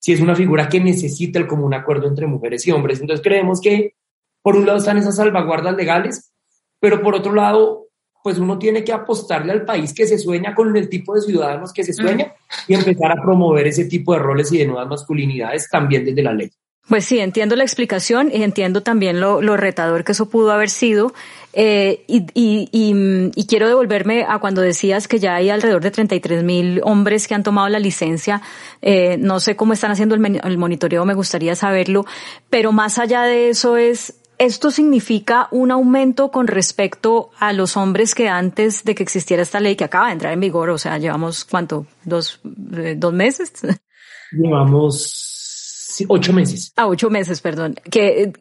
si 0.00 0.12
es 0.12 0.20
una 0.20 0.34
figura 0.34 0.68
que 0.68 0.80
necesita 0.80 1.38
el 1.38 1.46
común 1.46 1.72
acuerdo 1.72 2.08
entre 2.08 2.26
mujeres 2.26 2.66
y 2.66 2.72
hombres. 2.72 3.00
Entonces 3.00 3.22
creemos 3.22 3.60
que, 3.60 3.94
por 4.42 4.56
un 4.56 4.66
lado, 4.66 4.78
están 4.78 4.98
esas 4.98 5.16
salvaguardas 5.16 5.74
legales, 5.76 6.32
pero 6.80 7.00
por 7.00 7.14
otro 7.14 7.32
lado, 7.32 7.86
pues 8.22 8.38
uno 8.38 8.58
tiene 8.58 8.84
que 8.84 8.92
apostarle 8.92 9.52
al 9.52 9.64
país 9.64 9.92
que 9.92 10.06
se 10.06 10.18
sueña 10.18 10.54
con 10.54 10.76
el 10.76 10.88
tipo 10.88 11.14
de 11.14 11.22
ciudadanos 11.22 11.72
que 11.72 11.84
se 11.84 11.92
sueña 11.92 12.32
y 12.68 12.74
empezar 12.74 13.10
a 13.12 13.22
promover 13.22 13.66
ese 13.66 13.86
tipo 13.86 14.12
de 14.12 14.20
roles 14.20 14.52
y 14.52 14.58
de 14.58 14.66
nuevas 14.66 14.88
masculinidades 14.88 15.68
también 15.70 16.04
desde 16.04 16.22
la 16.22 16.32
ley. 16.32 16.50
Pues 16.88 17.04
sí, 17.04 17.20
entiendo 17.20 17.54
la 17.54 17.62
explicación 17.62 18.30
y 18.32 18.42
entiendo 18.42 18.82
también 18.82 19.20
lo, 19.20 19.40
retador 19.56 20.02
que 20.02 20.12
eso 20.12 20.28
pudo 20.28 20.50
haber 20.50 20.68
sido. 20.68 21.14
Eh, 21.52 22.02
y, 22.08 22.26
y, 22.34 23.46
quiero 23.46 23.68
devolverme 23.68 24.24
a 24.28 24.38
cuando 24.40 24.62
decías 24.62 25.06
que 25.06 25.20
ya 25.20 25.36
hay 25.36 25.50
alrededor 25.50 25.82
de 25.82 25.90
33 25.92 26.42
mil 26.42 26.80
hombres 26.82 27.28
que 27.28 27.34
han 27.34 27.44
tomado 27.44 27.68
la 27.68 27.78
licencia. 27.78 28.42
Eh, 28.80 29.16
no 29.18 29.38
sé 29.38 29.54
cómo 29.54 29.74
están 29.74 29.92
haciendo 29.92 30.16
el, 30.16 30.40
el 30.42 30.58
monitoreo, 30.58 31.04
me 31.04 31.14
gustaría 31.14 31.54
saberlo. 31.54 32.04
Pero 32.50 32.72
más 32.72 32.98
allá 32.98 33.22
de 33.22 33.50
eso 33.50 33.76
es 33.76 34.21
¿Esto 34.38 34.70
significa 34.70 35.48
un 35.50 35.70
aumento 35.70 36.30
con 36.30 36.46
respecto 36.46 37.30
a 37.38 37.52
los 37.52 37.76
hombres 37.76 38.14
que 38.14 38.28
antes 38.28 38.84
de 38.84 38.94
que 38.94 39.02
existiera 39.02 39.42
esta 39.42 39.60
ley 39.60 39.76
que 39.76 39.84
acaba 39.84 40.06
de 40.06 40.14
entrar 40.14 40.32
en 40.32 40.40
vigor, 40.40 40.70
o 40.70 40.78
sea, 40.78 40.98
llevamos 40.98 41.44
cuánto, 41.44 41.86
dos, 42.04 42.40
eh, 42.76 42.94
dos 42.96 43.12
meses? 43.12 43.52
Llevamos 44.32 46.04
ocho 46.08 46.32
meses. 46.32 46.72
Ah, 46.76 46.86
ocho 46.86 47.10
meses, 47.10 47.40
perdón. 47.40 47.74
Que 47.90 48.32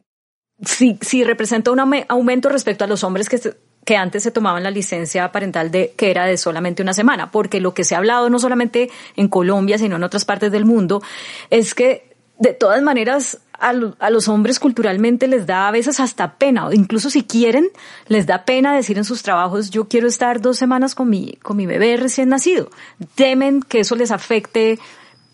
si, 0.66 0.98
si 1.02 1.24
representa 1.24 1.72
un 1.72 1.80
aumento 2.08 2.50
respecto 2.50 2.84
a 2.84 2.88
los 2.88 3.04
hombres 3.04 3.30
que, 3.30 3.40
que 3.86 3.98
antes 3.98 4.24
se 4.24 4.32
tomaban 4.32 4.64
la 4.64 4.72
licencia 4.72 5.32
parental 5.32 5.72
de 5.72 5.94
que 5.98 6.12
era 6.12 6.26
de 6.26 6.38
solamente 6.38 6.82
una 6.82 6.94
semana, 6.94 7.32
porque 7.32 7.60
lo 7.60 7.74
que 7.74 7.84
se 7.84 7.96
ha 7.96 7.98
hablado 7.98 8.30
no 8.30 8.40
solamente 8.40 8.90
en 9.16 9.28
Colombia, 9.28 9.78
sino 9.78 9.96
en 9.96 10.04
otras 10.04 10.26
partes 10.26 10.52
del 10.52 10.66
mundo, 10.66 11.02
es 11.50 11.74
que 11.74 12.16
de 12.40 12.54
todas 12.54 12.82
maneras 12.82 13.40
a, 13.62 14.10
los 14.10 14.28
hombres 14.28 14.60
culturalmente 14.60 15.28
les 15.28 15.46
da 15.46 15.68
a 15.68 15.72
veces 15.72 16.00
hasta 16.00 16.36
pena, 16.36 16.70
incluso 16.74 17.10
si 17.10 17.24
quieren, 17.24 17.70
les 18.08 18.26
da 18.26 18.44
pena 18.44 18.76
decir 18.76 18.98
en 18.98 19.06
sus 19.06 19.22
trabajos, 19.22 19.70
yo 19.70 19.88
quiero 19.88 20.08
estar 20.08 20.42
dos 20.42 20.58
semanas 20.58 20.96
con 20.96 21.10
mi, 21.10 21.34
con 21.44 21.58
mi 21.58 21.68
bebé 21.68 21.96
recién 21.98 22.30
nacido. 22.30 22.70
Temen 23.16 23.62
que 23.62 23.82
eso 23.82 23.96
les 23.96 24.10
afecte, 24.10 24.80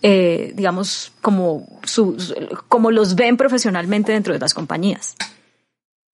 eh, 0.01 0.51
digamos, 0.55 1.13
como, 1.21 1.79
como 2.67 2.91
los 2.91 3.15
ven 3.15 3.37
profesionalmente 3.37 4.11
dentro 4.11 4.33
de 4.33 4.39
las 4.39 4.53
compañías. 4.53 5.15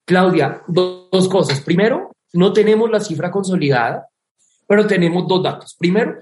Claudia, 0.05 0.61
dos 0.67 1.27
cosas. 1.29 1.61
Primero, 1.61 2.11
no 2.33 2.53
tenemos 2.53 2.91
la 2.91 2.99
cifra 2.99 3.31
consolidada, 3.31 4.07
pero 4.67 4.85
tenemos 4.85 5.27
dos 5.27 5.41
datos. 5.41 5.75
Primero, 5.79 6.19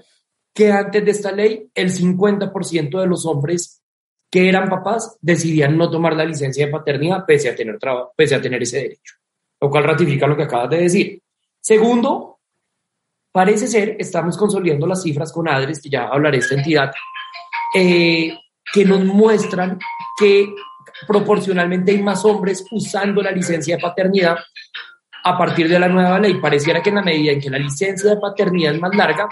que 0.54 0.72
antes 0.72 1.04
de 1.04 1.10
esta 1.10 1.32
ley, 1.32 1.70
el 1.74 1.92
50% 1.92 3.00
de 3.00 3.06
los 3.06 3.26
hombres 3.26 3.81
que 4.32 4.48
eran 4.48 4.70
papás 4.70 5.18
decidían 5.20 5.76
no 5.76 5.90
tomar 5.90 6.16
la 6.16 6.24
licencia 6.24 6.64
de 6.64 6.72
paternidad 6.72 7.26
pese 7.26 7.50
a 7.50 7.54
tener, 7.54 7.78
trabajo, 7.78 8.14
pese 8.16 8.34
a 8.34 8.40
tener 8.40 8.62
ese 8.62 8.78
derecho, 8.78 9.16
lo 9.60 9.68
cual 9.68 9.84
ratifica 9.84 10.26
lo 10.26 10.34
que 10.34 10.44
acabas 10.44 10.70
de 10.70 10.78
decir. 10.78 11.22
Segundo, 11.60 12.38
parece 13.30 13.66
ser, 13.66 13.94
estamos 13.98 14.38
consolidando 14.38 14.86
las 14.86 15.02
cifras 15.02 15.30
con 15.30 15.48
ADRES, 15.48 15.82
que 15.82 15.90
ya 15.90 16.04
hablaré 16.04 16.38
de 16.38 16.44
esta 16.44 16.54
entidad, 16.54 16.90
eh, 17.76 18.34
que 18.72 18.84
nos 18.86 19.04
muestran 19.04 19.78
que 20.18 20.54
proporcionalmente 21.06 21.92
hay 21.92 22.02
más 22.02 22.24
hombres 22.24 22.64
usando 22.70 23.20
la 23.20 23.32
licencia 23.32 23.76
de 23.76 23.82
paternidad 23.82 24.38
a 25.24 25.36
partir 25.36 25.68
de 25.68 25.78
la 25.78 25.88
nueva 25.88 26.18
ley. 26.18 26.40
Pareciera 26.40 26.82
que 26.82 26.88
en 26.88 26.96
la 26.96 27.02
medida 27.02 27.32
en 27.32 27.40
que 27.40 27.50
la 27.50 27.58
licencia 27.58 28.08
de 28.08 28.16
paternidad 28.16 28.74
es 28.74 28.80
más 28.80 28.94
larga, 28.94 29.28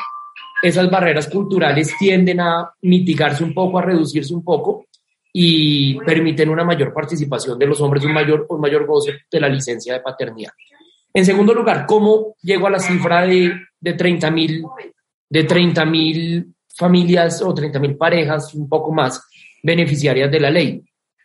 esas 0.62 0.90
barreras 0.90 1.26
culturales 1.28 1.95
tienden 1.99 2.40
a 2.40 2.71
mitigarse 2.83 3.42
un 3.42 3.54
poco, 3.54 3.78
a 3.78 3.83
reducirse 3.83 4.35
un 4.35 4.45
poco, 4.45 4.85
y 5.32 5.99
permiten 6.00 6.49
una 6.49 6.64
mayor 6.64 6.92
participación 6.92 7.58
de 7.58 7.66
los 7.66 7.80
hombres, 7.80 8.04
un 8.04 8.12
mayor, 8.12 8.46
un 8.49 8.60
mayor 8.60 8.87
goce 8.87 9.20
de 9.30 9.40
la 9.40 9.49
licencia 9.49 9.94
de 9.94 10.00
paternidad. 10.00 10.52
En 11.12 11.25
segundo 11.25 11.54
lugar, 11.54 11.87
¿cómo 11.87 12.34
llego 12.42 12.66
a 12.66 12.70
la 12.70 12.78
cifra 12.78 13.26
de, 13.26 13.52
de 13.80 13.92
30 13.94 14.30
mil 14.30 14.64
de 15.28 15.44
30 15.44 15.84
familias 16.76 17.42
o 17.42 17.54
30 17.54 17.78
mil 17.78 17.96
parejas, 17.96 18.54
un 18.54 18.68
poco 18.68 18.92
más, 18.92 19.22
beneficiarias 19.62 20.30
de 20.30 20.40
la 20.40 20.50
ley? 20.50 20.82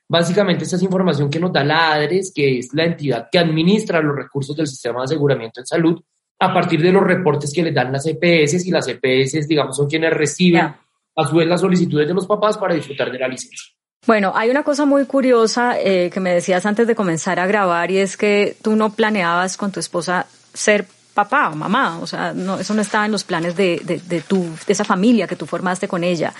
Básicamente, 0.07 0.63
esta 0.63 0.75
es 0.75 0.83
información 0.83 1.29
que 1.29 1.39
nos 1.39 1.51
da 1.51 1.63
la 1.63 1.93
ADRES, 1.93 2.31
que 2.33 2.59
es 2.59 2.69
la 2.73 2.85
entidad 2.85 3.27
que 3.31 3.39
administra 3.39 4.01
los 4.01 4.15
recursos 4.15 4.55
del 4.55 4.67
sistema 4.67 4.99
de 4.99 5.05
aseguramiento 5.05 5.61
en 5.61 5.65
salud, 5.65 5.99
a 6.39 6.53
partir 6.53 6.81
de 6.81 6.91
los 6.91 7.03
reportes 7.03 7.51
que 7.53 7.63
les 7.63 7.73
dan 7.73 7.91
las 7.91 8.05
EPS 8.05 8.65
y 8.65 8.71
las 8.71 8.87
EPS, 8.87 9.47
digamos, 9.47 9.75
son 9.75 9.87
quienes 9.87 10.13
reciben 10.13 10.75
a 11.15 11.27
su 11.27 11.35
vez 11.35 11.47
las 11.47 11.61
solicitudes 11.61 12.07
de 12.07 12.13
los 12.13 12.27
papás 12.27 12.57
para 12.57 12.75
disfrutar 12.75 13.11
de 13.11 13.19
la 13.19 13.27
licencia. 13.27 13.74
Bueno, 14.07 14.33
hay 14.35 14.51
una 14.51 14.63
cosa 14.63 14.85
muy 14.85 15.05
curiosa 15.05 15.79
eh, 15.79 16.11
que 16.13 16.19
me 16.19 16.31
decías 16.31 16.65
antes 16.65 16.85
de 16.85 16.95
comenzar 16.95 17.39
a 17.39 17.47
grabar 17.47 17.89
y 17.89 17.97
es 17.97 18.17
que 18.17 18.55
tú 18.61 18.75
no 18.75 18.91
planeabas 18.91 19.57
con 19.57 19.71
tu 19.71 19.79
esposa 19.79 20.27
ser 20.53 20.85
papá 21.15 21.49
o 21.49 21.55
mamá, 21.55 21.97
o 21.99 22.05
sea, 22.05 22.33
no, 22.33 22.59
eso 22.59 22.73
no 22.75 22.81
estaba 22.81 23.05
en 23.05 23.11
los 23.11 23.23
planes 23.23 23.55
de, 23.55 23.81
de, 23.83 24.21
tu, 24.21 24.43
de 24.43 24.73
esa 24.73 24.83
familia 24.83 25.27
que 25.27 25.35
tú 25.35 25.47
formaste 25.47 25.87
con 25.87 26.03
ella. 26.03 26.33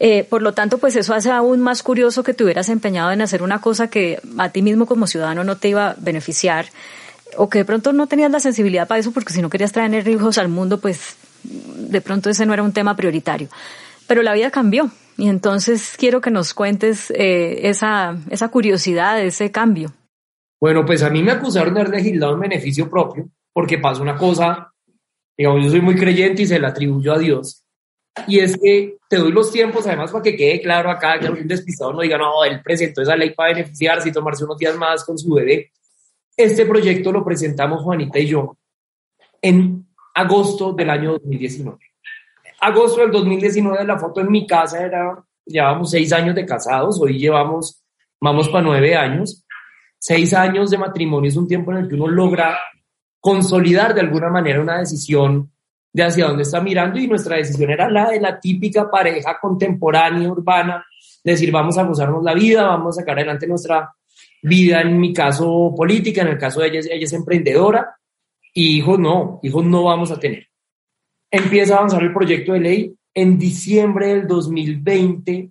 Eh, 0.00 0.24
por 0.24 0.40
lo 0.40 0.54
tanto, 0.54 0.78
pues 0.78 0.96
eso 0.96 1.14
hace 1.14 1.30
aún 1.30 1.60
más 1.60 1.82
curioso 1.82 2.22
que 2.22 2.32
te 2.32 2.42
hubieras 2.42 2.68
empeñado 2.68 3.12
en 3.12 3.20
hacer 3.20 3.42
una 3.42 3.60
cosa 3.60 3.88
que 3.88 4.20
a 4.38 4.48
ti 4.48 4.62
mismo 4.62 4.86
como 4.86 5.06
ciudadano 5.06 5.44
no 5.44 5.56
te 5.56 5.68
iba 5.68 5.90
a 5.90 5.96
beneficiar 5.98 6.66
o 7.36 7.48
que 7.48 7.58
de 7.58 7.64
pronto 7.64 7.92
no 7.92 8.06
tenías 8.06 8.30
la 8.30 8.40
sensibilidad 8.40 8.88
para 8.88 9.00
eso 9.00 9.12
porque 9.12 9.32
si 9.32 9.42
no 9.42 9.50
querías 9.50 9.72
traer 9.72 10.08
hijos 10.08 10.38
al 10.38 10.48
mundo, 10.48 10.78
pues 10.80 11.16
de 11.42 12.00
pronto 12.00 12.30
ese 12.30 12.46
no 12.46 12.54
era 12.54 12.62
un 12.62 12.72
tema 12.72 12.96
prioritario. 12.96 13.48
Pero 14.06 14.22
la 14.22 14.32
vida 14.32 14.50
cambió 14.50 14.90
y 15.16 15.28
entonces 15.28 15.94
quiero 15.98 16.20
que 16.20 16.30
nos 16.30 16.54
cuentes 16.54 17.10
eh, 17.10 17.68
esa, 17.68 18.16
esa 18.30 18.48
curiosidad, 18.48 19.20
ese 19.20 19.50
cambio. 19.50 19.92
Bueno, 20.60 20.84
pues 20.84 21.02
a 21.02 21.10
mí 21.10 21.22
me 21.22 21.32
acusaron 21.32 21.74
de 21.74 21.80
haber 21.80 21.94
legislado 21.94 22.34
en 22.34 22.40
beneficio 22.40 22.88
propio 22.88 23.28
porque 23.52 23.78
pasa 23.78 24.02
una 24.02 24.16
cosa, 24.16 24.72
digamos, 25.36 25.64
yo 25.64 25.70
soy 25.70 25.80
muy 25.80 25.94
creyente 25.94 26.42
y 26.42 26.46
se 26.46 26.58
la 26.58 26.68
atribuyo 26.68 27.12
a 27.12 27.18
Dios. 27.18 27.64
Y 28.26 28.38
es 28.38 28.56
que 28.56 28.96
te 29.08 29.16
doy 29.16 29.32
los 29.32 29.50
tiempos, 29.50 29.86
además, 29.86 30.10
para 30.10 30.22
que 30.22 30.36
quede 30.36 30.60
claro 30.60 30.90
acá 30.90 31.18
que 31.18 31.26
algún 31.26 31.48
despistado 31.48 31.92
no 31.92 32.00
diga, 32.00 32.16
no, 32.16 32.44
él 32.44 32.60
presentó 32.62 33.02
esa 33.02 33.16
ley 33.16 33.30
para 33.30 33.54
beneficiarse 33.54 34.08
y 34.08 34.12
tomarse 34.12 34.44
unos 34.44 34.58
días 34.58 34.76
más 34.76 35.04
con 35.04 35.18
su 35.18 35.34
bebé. 35.34 35.72
Este 36.36 36.66
proyecto 36.66 37.12
lo 37.12 37.24
presentamos 37.24 37.82
Juanita 37.82 38.18
y 38.18 38.26
yo 38.26 38.56
en 39.42 39.86
agosto 40.14 40.72
del 40.72 40.90
año 40.90 41.12
2019. 41.12 41.78
Agosto 42.64 43.02
del 43.02 43.10
2019, 43.10 43.84
la 43.84 43.98
foto 43.98 44.22
en 44.22 44.30
mi 44.30 44.46
casa 44.46 44.82
era, 44.82 45.22
llevamos 45.44 45.90
seis 45.90 46.10
años 46.14 46.34
de 46.34 46.46
casados, 46.46 46.98
hoy 46.98 47.18
llevamos, 47.18 47.84
vamos 48.18 48.48
para 48.48 48.64
nueve 48.64 48.96
años. 48.96 49.44
Seis 49.98 50.32
años 50.32 50.70
de 50.70 50.78
matrimonio 50.78 51.28
es 51.28 51.36
un 51.36 51.46
tiempo 51.46 51.72
en 51.72 51.78
el 51.78 51.88
que 51.88 51.94
uno 51.94 52.08
logra 52.08 52.58
consolidar 53.20 53.94
de 53.94 54.00
alguna 54.00 54.30
manera 54.30 54.62
una 54.62 54.78
decisión 54.78 55.52
de 55.92 56.04
hacia 56.04 56.26
dónde 56.26 56.44
está 56.44 56.62
mirando 56.62 56.98
y 56.98 57.06
nuestra 57.06 57.36
decisión 57.36 57.70
era 57.70 57.90
la 57.90 58.08
de 58.08 58.20
la 58.22 58.40
típica 58.40 58.90
pareja 58.90 59.38
contemporánea, 59.38 60.30
urbana, 60.30 60.86
decir 61.22 61.52
vamos 61.52 61.76
a 61.76 61.82
gozarnos 61.82 62.24
la 62.24 62.32
vida, 62.32 62.62
vamos 62.62 62.96
a 62.96 63.00
sacar 63.02 63.18
adelante 63.18 63.46
nuestra 63.46 63.94
vida, 64.42 64.80
en 64.80 64.98
mi 64.98 65.12
caso 65.12 65.74
política, 65.76 66.22
en 66.22 66.28
el 66.28 66.38
caso 66.38 66.60
de 66.60 66.68
ella, 66.68 66.80
ella 66.90 67.04
es 67.04 67.12
emprendedora, 67.12 67.94
y 68.54 68.78
hijos 68.78 68.98
no, 68.98 69.38
hijos 69.42 69.64
no 69.66 69.84
vamos 69.84 70.10
a 70.10 70.18
tener. 70.18 70.48
Empieza 71.36 71.74
a 71.74 71.78
avanzar 71.78 72.02
el 72.02 72.12
proyecto 72.12 72.52
de 72.52 72.60
ley. 72.60 72.94
En 73.12 73.38
diciembre 73.38 74.08
del 74.08 74.26
2020 74.26 75.50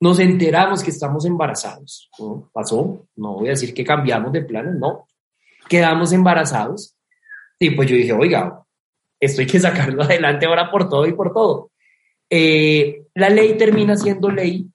nos 0.00 0.18
enteramos 0.18 0.82
que 0.82 0.90
estamos 0.90 1.24
embarazados. 1.24 2.10
Pasó, 2.52 3.06
no 3.16 3.34
voy 3.34 3.48
a 3.48 3.50
decir 3.50 3.72
que 3.72 3.84
cambiamos 3.84 4.32
de 4.32 4.42
planes, 4.42 4.74
no. 4.74 5.06
Quedamos 5.68 6.12
embarazados. 6.12 6.96
Y 7.58 7.70
pues 7.70 7.88
yo 7.88 7.96
dije, 7.96 8.12
oiga, 8.12 8.62
esto 9.20 9.40
hay 9.40 9.46
que 9.46 9.60
sacarlo 9.60 10.02
adelante 10.04 10.44
ahora 10.44 10.70
por 10.70 10.88
todo 10.88 11.06
y 11.06 11.12
por 11.12 11.32
todo. 11.32 11.70
Eh, 12.28 13.04
la 13.14 13.30
ley 13.30 13.56
termina 13.56 13.96
siendo 13.96 14.30
ley 14.30 14.68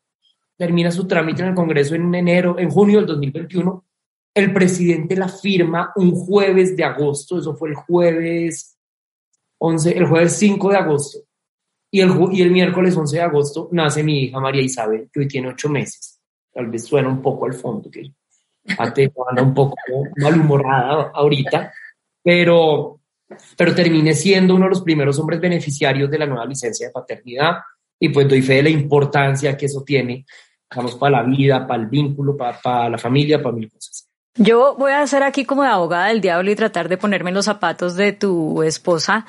termina 0.58 0.92
su 0.92 1.08
trámite 1.08 1.44
en 1.44 1.50
el 1.50 1.56
Congreso 1.56 1.96
en 1.96 2.14
enero, 2.14 2.58
en 2.58 2.70
junio 2.70 2.98
del 2.98 3.06
2021. 3.06 3.86
El 4.34 4.54
presidente 4.54 5.16
la 5.16 5.30
firma 5.30 5.92
un 5.96 6.12
jueves 6.12 6.76
de 6.76 6.84
agosto, 6.84 7.38
eso 7.38 7.56
fue 7.56 7.70
el 7.70 7.76
jueves 7.76 8.77
11, 9.60 9.98
el 9.98 10.06
jueves 10.06 10.34
5 10.38 10.70
de 10.70 10.78
agosto. 10.78 11.20
Y 11.90 12.02
el, 12.02 12.12
y 12.32 12.42
el 12.42 12.52
miércoles 12.52 12.96
11 12.96 13.16
de 13.16 13.22
agosto 13.22 13.70
nace 13.72 14.04
mi 14.04 14.24
hija 14.24 14.40
María 14.40 14.62
Isabel, 14.62 15.10
que 15.12 15.22
hoy 15.22 15.28
tiene 15.28 15.50
ocho 15.50 15.70
meses. 15.70 16.20
Tal 16.52 16.68
vez 16.68 16.86
suena 16.86 17.08
un 17.08 17.22
poco 17.22 17.46
al 17.46 17.54
fondo, 17.54 17.90
que 17.90 18.12
anda 18.78 19.42
un 19.42 19.54
poco 19.54 19.76
malhumorada 20.18 21.12
ahorita, 21.14 21.72
pero, 22.22 23.00
pero 23.56 23.74
terminé 23.74 24.14
siendo 24.14 24.56
uno 24.56 24.66
de 24.66 24.72
los 24.72 24.82
primeros 24.82 25.18
hombres 25.20 25.40
beneficiarios 25.40 26.12
de 26.12 26.20
la 26.20 26.26
nueva 26.26 26.46
licencia 26.46 26.88
de 26.88 26.94
paternidad 26.94 27.58
y 28.00 28.10
pues 28.10 28.28
doy 28.28 28.42
fe 28.42 28.56
de 28.56 28.64
la 28.64 28.70
importancia 28.70 29.56
que 29.56 29.68
eso 29.68 29.84
tiene 29.84 30.26
Vamos 30.76 30.96
para 30.96 31.22
la 31.22 31.24
vida, 31.24 31.66
para 31.66 31.82
el 31.82 31.88
vínculo, 31.88 32.36
para, 32.36 32.60
para 32.60 32.90
la 32.90 32.98
familia, 32.98 33.42
para 33.42 33.56
mil 33.56 33.72
cosas. 33.72 34.07
Yo 34.38 34.76
voy 34.78 34.92
a 34.92 35.06
ser 35.08 35.24
aquí 35.24 35.46
como 35.46 35.64
de 35.64 35.70
abogada 35.70 36.08
del 36.08 36.22
diablo 36.22 36.52
y 36.52 36.56
tratar 36.56 36.90
de 36.90 36.98
ponerme 36.98 37.32
en 37.32 37.36
los 37.36 37.46
zapatos 37.46 37.96
de 37.96 38.14
tu 38.14 38.62
esposa, 38.62 39.26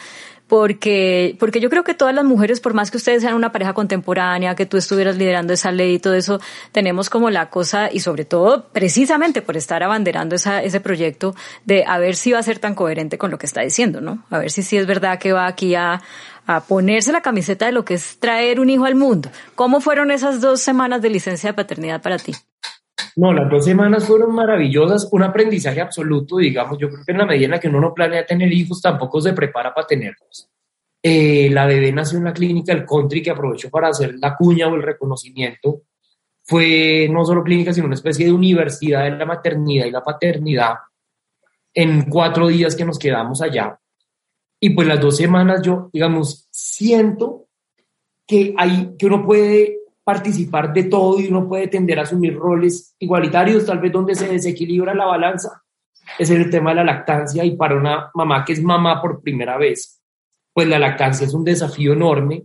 porque, 0.49 1.35
porque 1.39 1.61
yo 1.61 1.71
creo 1.71 1.83
que 1.83 1.95
todas 1.95 2.15
las 2.15 2.25
mujeres, 2.25 2.61
por 2.61 2.75
más 2.75 2.91
que 2.91 2.99
ustedes 2.99 3.23
sean 3.23 3.35
una 3.35 3.51
pareja 3.51 3.73
contemporánea, 3.73 4.55
que 4.55 4.67
tú 4.67 4.77
estuvieras 4.77 5.17
liderando 5.17 5.55
esa 5.55 5.73
ley 5.73 5.95
y 5.95 5.99
todo 5.99 6.13
eso, 6.13 6.41
tenemos 6.73 7.09
como 7.09 7.31
la 7.31 7.49
cosa, 7.49 7.91
y 7.91 8.01
sobre 8.01 8.27
todo 8.27 8.69
precisamente 8.73 9.41
por 9.41 9.57
estar 9.57 9.83
abanderando 9.83 10.37
esa, 10.37 10.63
ese 10.63 10.81
proyecto, 10.81 11.35
de 11.65 11.85
a 11.87 11.99
ver 11.99 12.15
si 12.15 12.33
va 12.33 12.41
a 12.41 12.43
ser 12.43 12.59
tan 12.59 12.75
coherente 12.75 13.17
con 13.17 13.31
lo 13.31 13.39
que 13.39 13.47
está 13.47 13.63
diciendo, 13.63 14.03
¿no? 14.03 14.25
A 14.29 14.39
ver 14.39 14.51
si 14.51 14.63
sí 14.63 14.77
es 14.77 14.87
verdad 14.87 15.19
que 15.19 15.33
va 15.33 15.47
aquí 15.47 15.75
a, 15.75 16.03
a 16.47 16.61
ponerse 16.61 17.13
la 17.13 17.23
camiseta 17.23 17.65
de 17.65 17.73
lo 17.73 17.87
que 17.87 17.95
es 17.95 18.19
traer 18.19 18.61
un 18.61 18.69
hijo 18.69 18.85
al 18.85 18.95
mundo. 18.95 19.31
¿Cómo 19.55 19.81
fueron 19.81 20.11
esas 20.11 20.43
dos 20.43 20.61
semanas 20.61 21.01
de 21.01 21.11
licencia 21.11 21.51
de 21.51 21.55
paternidad 21.55 22.03
para 22.03 22.19
ti? 22.19 22.35
No, 23.19 23.33
las 23.33 23.51
dos 23.51 23.65
semanas 23.65 24.07
fueron 24.07 24.33
maravillosas, 24.33 25.09
un 25.11 25.25
aprendizaje 25.25 25.81
absoluto, 25.81 26.37
digamos, 26.37 26.79
yo 26.79 26.89
creo 26.89 27.05
que 27.05 27.11
en 27.11 27.19
la 27.19 27.27
medida 27.27 27.47
en 27.47 27.51
la 27.51 27.59
que 27.59 27.67
uno 27.67 27.81
no 27.81 27.93
planea 27.93 28.25
tener 28.25 28.53
hijos, 28.53 28.81
tampoco 28.81 29.21
se 29.21 29.33
prepara 29.33 29.75
para 29.75 29.89
tenerlos. 29.89 30.49
Eh, 31.03 31.51
la 31.51 31.67
bebé 31.67 31.91
nació 31.91 32.19
en 32.19 32.27
la 32.27 32.33
clínica 32.33 32.73
El 32.73 32.87
Country, 32.87 33.21
que 33.21 33.33
aprovechó 33.33 33.71
para 33.71 33.89
hacer 33.89 34.15
la 34.21 34.37
cuña 34.37 34.69
o 34.69 34.77
el 34.77 34.85
reconocimiento. 34.85 35.83
Fue 36.45 37.09
no 37.11 37.25
solo 37.25 37.43
clínica, 37.43 37.73
sino 37.73 37.87
una 37.87 37.97
especie 37.97 38.25
de 38.25 38.33
universidad 38.33 39.03
de 39.03 39.11
la 39.11 39.27
maternidad 39.27 39.87
y 39.87 39.91
la 39.91 40.05
paternidad 40.05 40.75
en 41.75 42.03
cuatro 42.09 42.47
días 42.47 42.77
que 42.77 42.85
nos 42.85 43.01
quedamos 43.01 43.43
allá. 43.43 43.81
Y 44.61 44.71
pues 44.71 44.87
las 44.87 45.01
dos 45.01 45.17
semanas 45.17 45.61
yo, 45.63 45.91
digamos, 45.93 46.47
siento 46.53 47.49
que, 48.25 48.55
hay, 48.57 48.95
que 48.97 49.07
uno 49.07 49.27
puede 49.27 49.79
participar 50.09 50.73
de 50.73 50.85
todo 50.85 51.21
y 51.21 51.27
uno 51.27 51.47
puede 51.47 51.69
tender 51.69 51.99
a 51.99 52.03
asumir 52.05 52.35
roles 52.35 52.95
igualitarios, 52.99 53.67
tal 53.67 53.79
vez 53.79 53.93
donde 53.93 54.15
se 54.15 54.27
desequilibra 54.27 54.95
la 54.95 55.05
balanza, 55.05 55.63
es 56.19 56.31
el 56.31 56.49
tema 56.49 56.71
de 56.71 56.77
la 56.77 56.85
lactancia 56.85 57.45
y 57.45 57.57
para 57.57 57.77
una 57.77 58.11
mamá 58.15 58.43
que 58.43 58.55
es 58.55 58.63
mamá 58.63 59.03
por 59.03 59.21
primera 59.21 59.59
vez, 59.59 60.01
pues 60.55 60.67
la 60.67 60.79
lactancia 60.79 61.27
es 61.27 61.35
un 61.35 61.45
desafío 61.45 61.93
enorme 61.93 62.45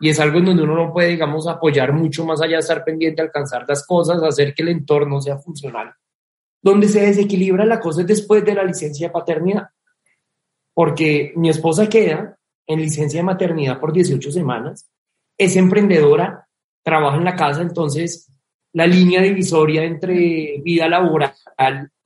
y 0.00 0.08
es 0.08 0.18
algo 0.18 0.40
en 0.40 0.46
donde 0.46 0.64
uno 0.64 0.74
no 0.74 0.92
puede, 0.92 1.10
digamos, 1.10 1.46
apoyar 1.46 1.92
mucho 1.92 2.24
más 2.26 2.42
allá 2.42 2.56
de 2.56 2.62
estar 2.62 2.82
pendiente, 2.82 3.22
alcanzar 3.22 3.64
las 3.68 3.86
cosas, 3.86 4.20
hacer 4.20 4.52
que 4.52 4.64
el 4.64 4.70
entorno 4.70 5.20
sea 5.20 5.38
funcional. 5.38 5.94
Donde 6.60 6.88
se 6.88 7.00
desequilibra 7.00 7.64
la 7.64 7.78
cosa 7.78 8.00
es 8.00 8.08
después 8.08 8.44
de 8.44 8.56
la 8.56 8.64
licencia 8.64 9.06
de 9.06 9.12
paternidad 9.12 9.68
porque 10.74 11.32
mi 11.36 11.48
esposa 11.48 11.88
queda 11.88 12.36
en 12.66 12.80
licencia 12.80 13.20
de 13.20 13.24
maternidad 13.24 13.78
por 13.78 13.92
18 13.92 14.32
semanas, 14.32 14.90
es 15.38 15.54
emprendedora, 15.54 16.43
trabaja 16.84 17.16
en 17.16 17.24
la 17.24 17.34
casa, 17.34 17.62
entonces 17.62 18.30
la 18.72 18.86
línea 18.86 19.22
divisoria 19.22 19.82
entre 19.82 20.60
vida 20.62 20.88
laboral 20.88 21.32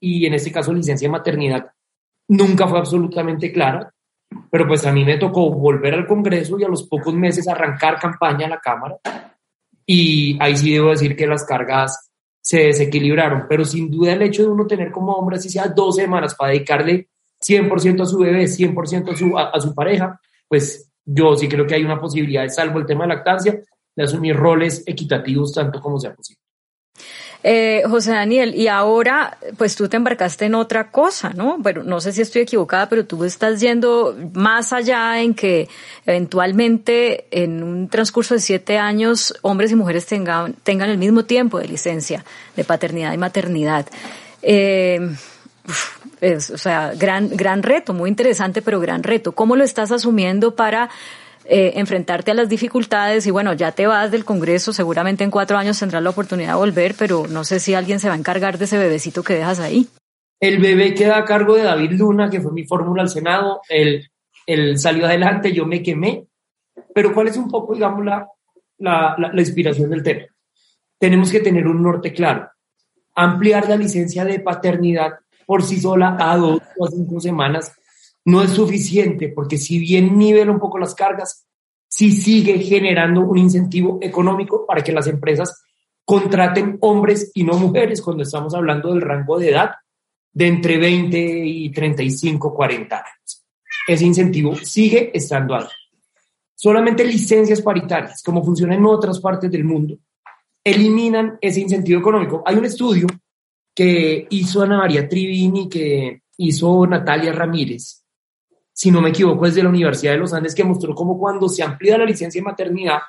y 0.01 0.25
en 0.25 0.35
este 0.35 0.53
caso 0.53 0.73
licencia 0.73 1.11
maternidad 1.11 1.67
nunca 2.29 2.67
fue 2.69 2.79
absolutamente 2.79 3.53
clara, 3.53 3.93
pero 4.51 4.67
pues 4.67 4.87
a 4.87 4.93
mí 4.93 5.05
me 5.05 5.19
tocó 5.19 5.51
volver 5.51 5.95
al 5.95 6.07
Congreso 6.07 6.59
y 6.59 6.65
a 6.65 6.69
los 6.69 6.87
pocos 6.87 7.15
meses 7.15 7.49
arrancar 7.49 7.99
campaña 7.99 8.47
a 8.47 8.51
la 8.51 8.61
Cámara 8.61 8.97
y 9.85 10.37
ahí 10.41 10.57
sí 10.57 10.73
debo 10.73 10.91
decir 10.91 11.17
que 11.17 11.27
las 11.27 11.45
cargas 11.45 12.11
se 12.41 12.65
desequilibraron, 12.65 13.47
pero 13.49 13.65
sin 13.65 13.91
duda 13.91 14.13
el 14.13 14.23
hecho 14.23 14.43
de 14.43 14.49
uno 14.49 14.67
tener 14.67 14.91
como 14.91 15.13
hombre 15.13 15.37
así 15.37 15.49
sea 15.49 15.69
dos 15.69 15.97
semanas 15.97 16.35
para 16.35 16.53
dedicarle 16.53 17.09
100% 17.41 18.03
a 18.03 18.07
su 18.07 18.19
bebé, 18.19 18.45
100% 18.45 19.13
a 19.13 19.17
su, 19.17 19.39
a, 19.39 19.61
su 19.61 19.75
pareja, 19.75 20.21
pues 20.47 20.91
yo 21.05 21.37
sí 21.37 21.49
creo 21.49 21.67
que 21.67 21.75
hay 21.75 21.85
una 21.85 22.01
posibilidad, 22.01 22.47
salvo 22.49 22.79
el 22.79 22.87
tema 22.87 23.05
de 23.05 23.15
lactancia, 23.15 23.61
de 23.99 24.05
asumir 24.05 24.37
roles 24.37 24.85
equitativos 24.87 25.53
tanto 25.53 25.81
como 25.81 25.99
sea 25.99 26.15
posible. 26.15 26.41
Eh, 27.43 27.83
José 27.89 28.13
Daniel, 28.13 28.55
y 28.55 28.69
ahora, 28.69 29.39
pues 29.57 29.75
tú 29.75 29.89
te 29.89 29.97
embarcaste 29.97 30.45
en 30.45 30.55
otra 30.55 30.93
cosa, 30.93 31.31
¿no? 31.31 31.59
Pero 31.65 31.83
no 31.83 32.01
sé 32.01 32.13
si 32.13 32.23
estoy 32.23 32.43
equivocada, 32.43 32.89
pero 32.89 33.07
tú 33.07 33.25
estás 33.25 33.61
yendo 33.61 34.17
más 34.35 34.73
allá 34.73 35.21
en 35.21 35.35
que 35.35 35.69
eventualmente 36.07 37.27
en 37.31 37.65
un 37.65 37.89
transcurso 37.89 38.35
de 38.35 38.41
siete 38.41 38.79
años 38.79 39.35
hombres 39.43 39.73
y 39.73 39.75
mujeres 39.75 40.07
tengan, 40.07 40.53
tengan 40.63 40.91
el 40.91 40.99
mismo 40.99 41.25
tiempo 41.25 41.59
de 41.59 41.67
licencia 41.67 42.25
de 42.55 42.63
paternidad 42.63 43.13
y 43.13 43.19
maternidad. 43.19 43.87
Eh, 44.43 45.01
o 46.23 46.59
sea, 46.59 46.93
gran, 46.97 47.31
gran 47.31 47.65
reto, 47.65 47.95
muy 47.95 48.11
interesante, 48.11 48.63
pero 48.63 48.79
gran 48.79 49.03
reto. 49.03 49.33
¿Cómo 49.33 49.57
lo 49.57 49.65
estás 49.65 49.91
asumiendo 49.91 50.55
para 50.55 50.89
eh, 51.49 51.73
enfrentarte 51.77 52.31
a 52.31 52.35
las 52.35 52.49
dificultades? 52.49 53.27
Y 53.27 53.31
bueno, 53.31 53.55
ya 53.55 53.73
te 53.73 53.87
vas 53.87 54.11
del 54.11 54.25
Congreso, 54.25 54.73
seguramente 54.73 55.25
en 55.25 55.31
cuatro 55.31 55.57
años 55.57 55.79
tendrás 55.79 56.03
la 56.03 56.11
oportunidad 56.11 56.51
de 56.51 56.59
volver, 56.59 56.95
pero 56.99 57.27
no 57.27 57.45
sé 57.45 57.59
si 57.59 57.75
alguien 57.75 58.01
se 58.01 58.09
va 58.09 58.15
a 58.15 58.19
encargar 58.19 58.59
de 58.59 58.67
ese 58.67 58.79
bebecito 58.79 59.23
que 59.23 59.35
dejas 59.35 59.59
ahí. 59.59 59.89
El 60.41 60.59
bebé 60.61 60.95
queda 60.95 61.19
a 61.19 61.25
cargo 61.25 61.57
de 61.57 61.65
David 61.65 61.93
Luna, 61.93 62.31
que 62.31 62.41
fue 62.41 62.53
mi 62.53 62.65
fórmula 62.65 63.03
al 63.03 63.09
Senado. 63.09 63.61
Él, 63.69 64.09
él, 64.47 64.79
salió 64.79 65.07
adelante, 65.07 65.53
yo 65.53 65.67
me 65.67 65.83
quemé. 65.83 66.27
Pero 66.95 67.13
¿cuál 67.13 67.29
es 67.29 67.37
un 67.37 67.49
poco, 67.49 67.75
digamos, 67.75 68.05
la, 68.05 68.29
la, 68.79 69.17
la 69.17 69.41
inspiración 69.41 69.91
del 69.91 70.03
tema? 70.03 70.27
Tenemos 70.99 71.31
que 71.33 71.41
tener 71.41 71.67
un 71.67 71.83
norte 71.83 72.13
claro. 72.13 72.49
Ampliar 73.17 73.69
la 73.69 73.77
licencia 73.77 74.25
de 74.25 74.39
paternidad 74.39 75.15
por 75.45 75.63
sí 75.63 75.81
sola 75.81 76.17
a 76.21 76.37
dos 76.37 76.61
o 76.79 76.87
cinco 76.89 77.19
semanas 77.21 77.73
no 78.29 78.43
es 78.43 78.51
suficiente 78.51 79.31
porque 79.31 79.57
si 79.57 79.79
bien 79.79 80.19
nivela 80.19 80.53
un 80.53 80.59
poco 80.59 80.79
las 80.79 80.95
cargas, 80.95 81.47
sí 81.89 82.13
sigue 82.13 82.59
generando 82.59 83.23
un 83.23 83.39
incentivo 83.39 83.99
económico 84.03 84.67
para 84.67 84.83
que 84.85 84.93
las 84.93 85.07
empresas 85.07 85.63
contraten 86.05 86.77
hombres 86.83 87.31
y 87.33 87.43
no 87.43 87.55
mujeres 87.55 88.03
cuando 88.03 88.25
estamos 88.25 88.55
hablando 88.55 88.93
del 88.93 89.01
rango 89.01 89.39
de 89.39 89.49
edad 89.49 89.71
de 90.31 90.47
entre 90.47 90.77
20 90.77 91.19
y 91.19 91.71
35, 91.71 92.53
40 92.53 92.97
años. 92.97 93.47
Ese 93.87 94.05
incentivo 94.05 94.55
sigue 94.57 95.11
estando 95.15 95.55
alto. 95.55 95.73
Solamente 96.55 97.07
licencias 97.07 97.63
paritarias, 97.63 98.23
como 98.23 98.45
funciona 98.45 98.75
en 98.75 98.85
otras 98.85 99.21
partes 99.21 99.51
del 99.51 99.65
mundo, 99.65 99.97
eliminan 100.63 101.39
ese 101.41 101.61
incentivo 101.61 102.01
económico. 102.01 102.43
Hay 102.45 102.57
un 102.57 102.67
estudio 102.67 103.07
que 103.75 104.27
hizo 104.29 104.61
Ana 104.61 104.77
María 104.77 105.09
Trivini, 105.09 105.67
que 105.67 106.25
hizo 106.37 106.87
Natalia 106.87 107.33
Ramírez, 107.33 108.05
si 108.79 108.93
no 108.93 109.01
me 109.01 109.09
equivoco, 109.09 109.45
es 109.45 109.57
de 109.57 109.65
la 109.65 109.71
Universidad 109.71 110.13
de 110.13 110.19
los 110.19 110.33
Andes, 110.33 110.55
que 110.55 110.63
mostró 110.63 110.95
cómo 110.95 111.19
cuando 111.19 111.49
se 111.49 111.65
amplía 111.65 111.99
la 111.99 112.05
licencia 112.05 112.41
de 112.41 112.45
maternidad, 112.45 113.01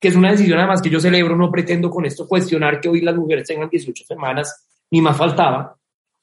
que 0.00 0.08
es 0.08 0.16
una 0.16 0.32
decisión 0.32 0.58
además 0.58 0.82
que 0.82 0.90
yo 0.90 0.98
celebro, 0.98 1.36
no 1.36 1.48
pretendo 1.48 1.90
con 1.90 2.04
esto 2.04 2.26
cuestionar 2.26 2.80
que 2.80 2.88
hoy 2.88 3.02
las 3.02 3.14
mujeres 3.14 3.46
tengan 3.46 3.70
18 3.70 4.04
semanas, 4.04 4.66
ni 4.90 5.00
más 5.00 5.16
faltaba, 5.16 5.76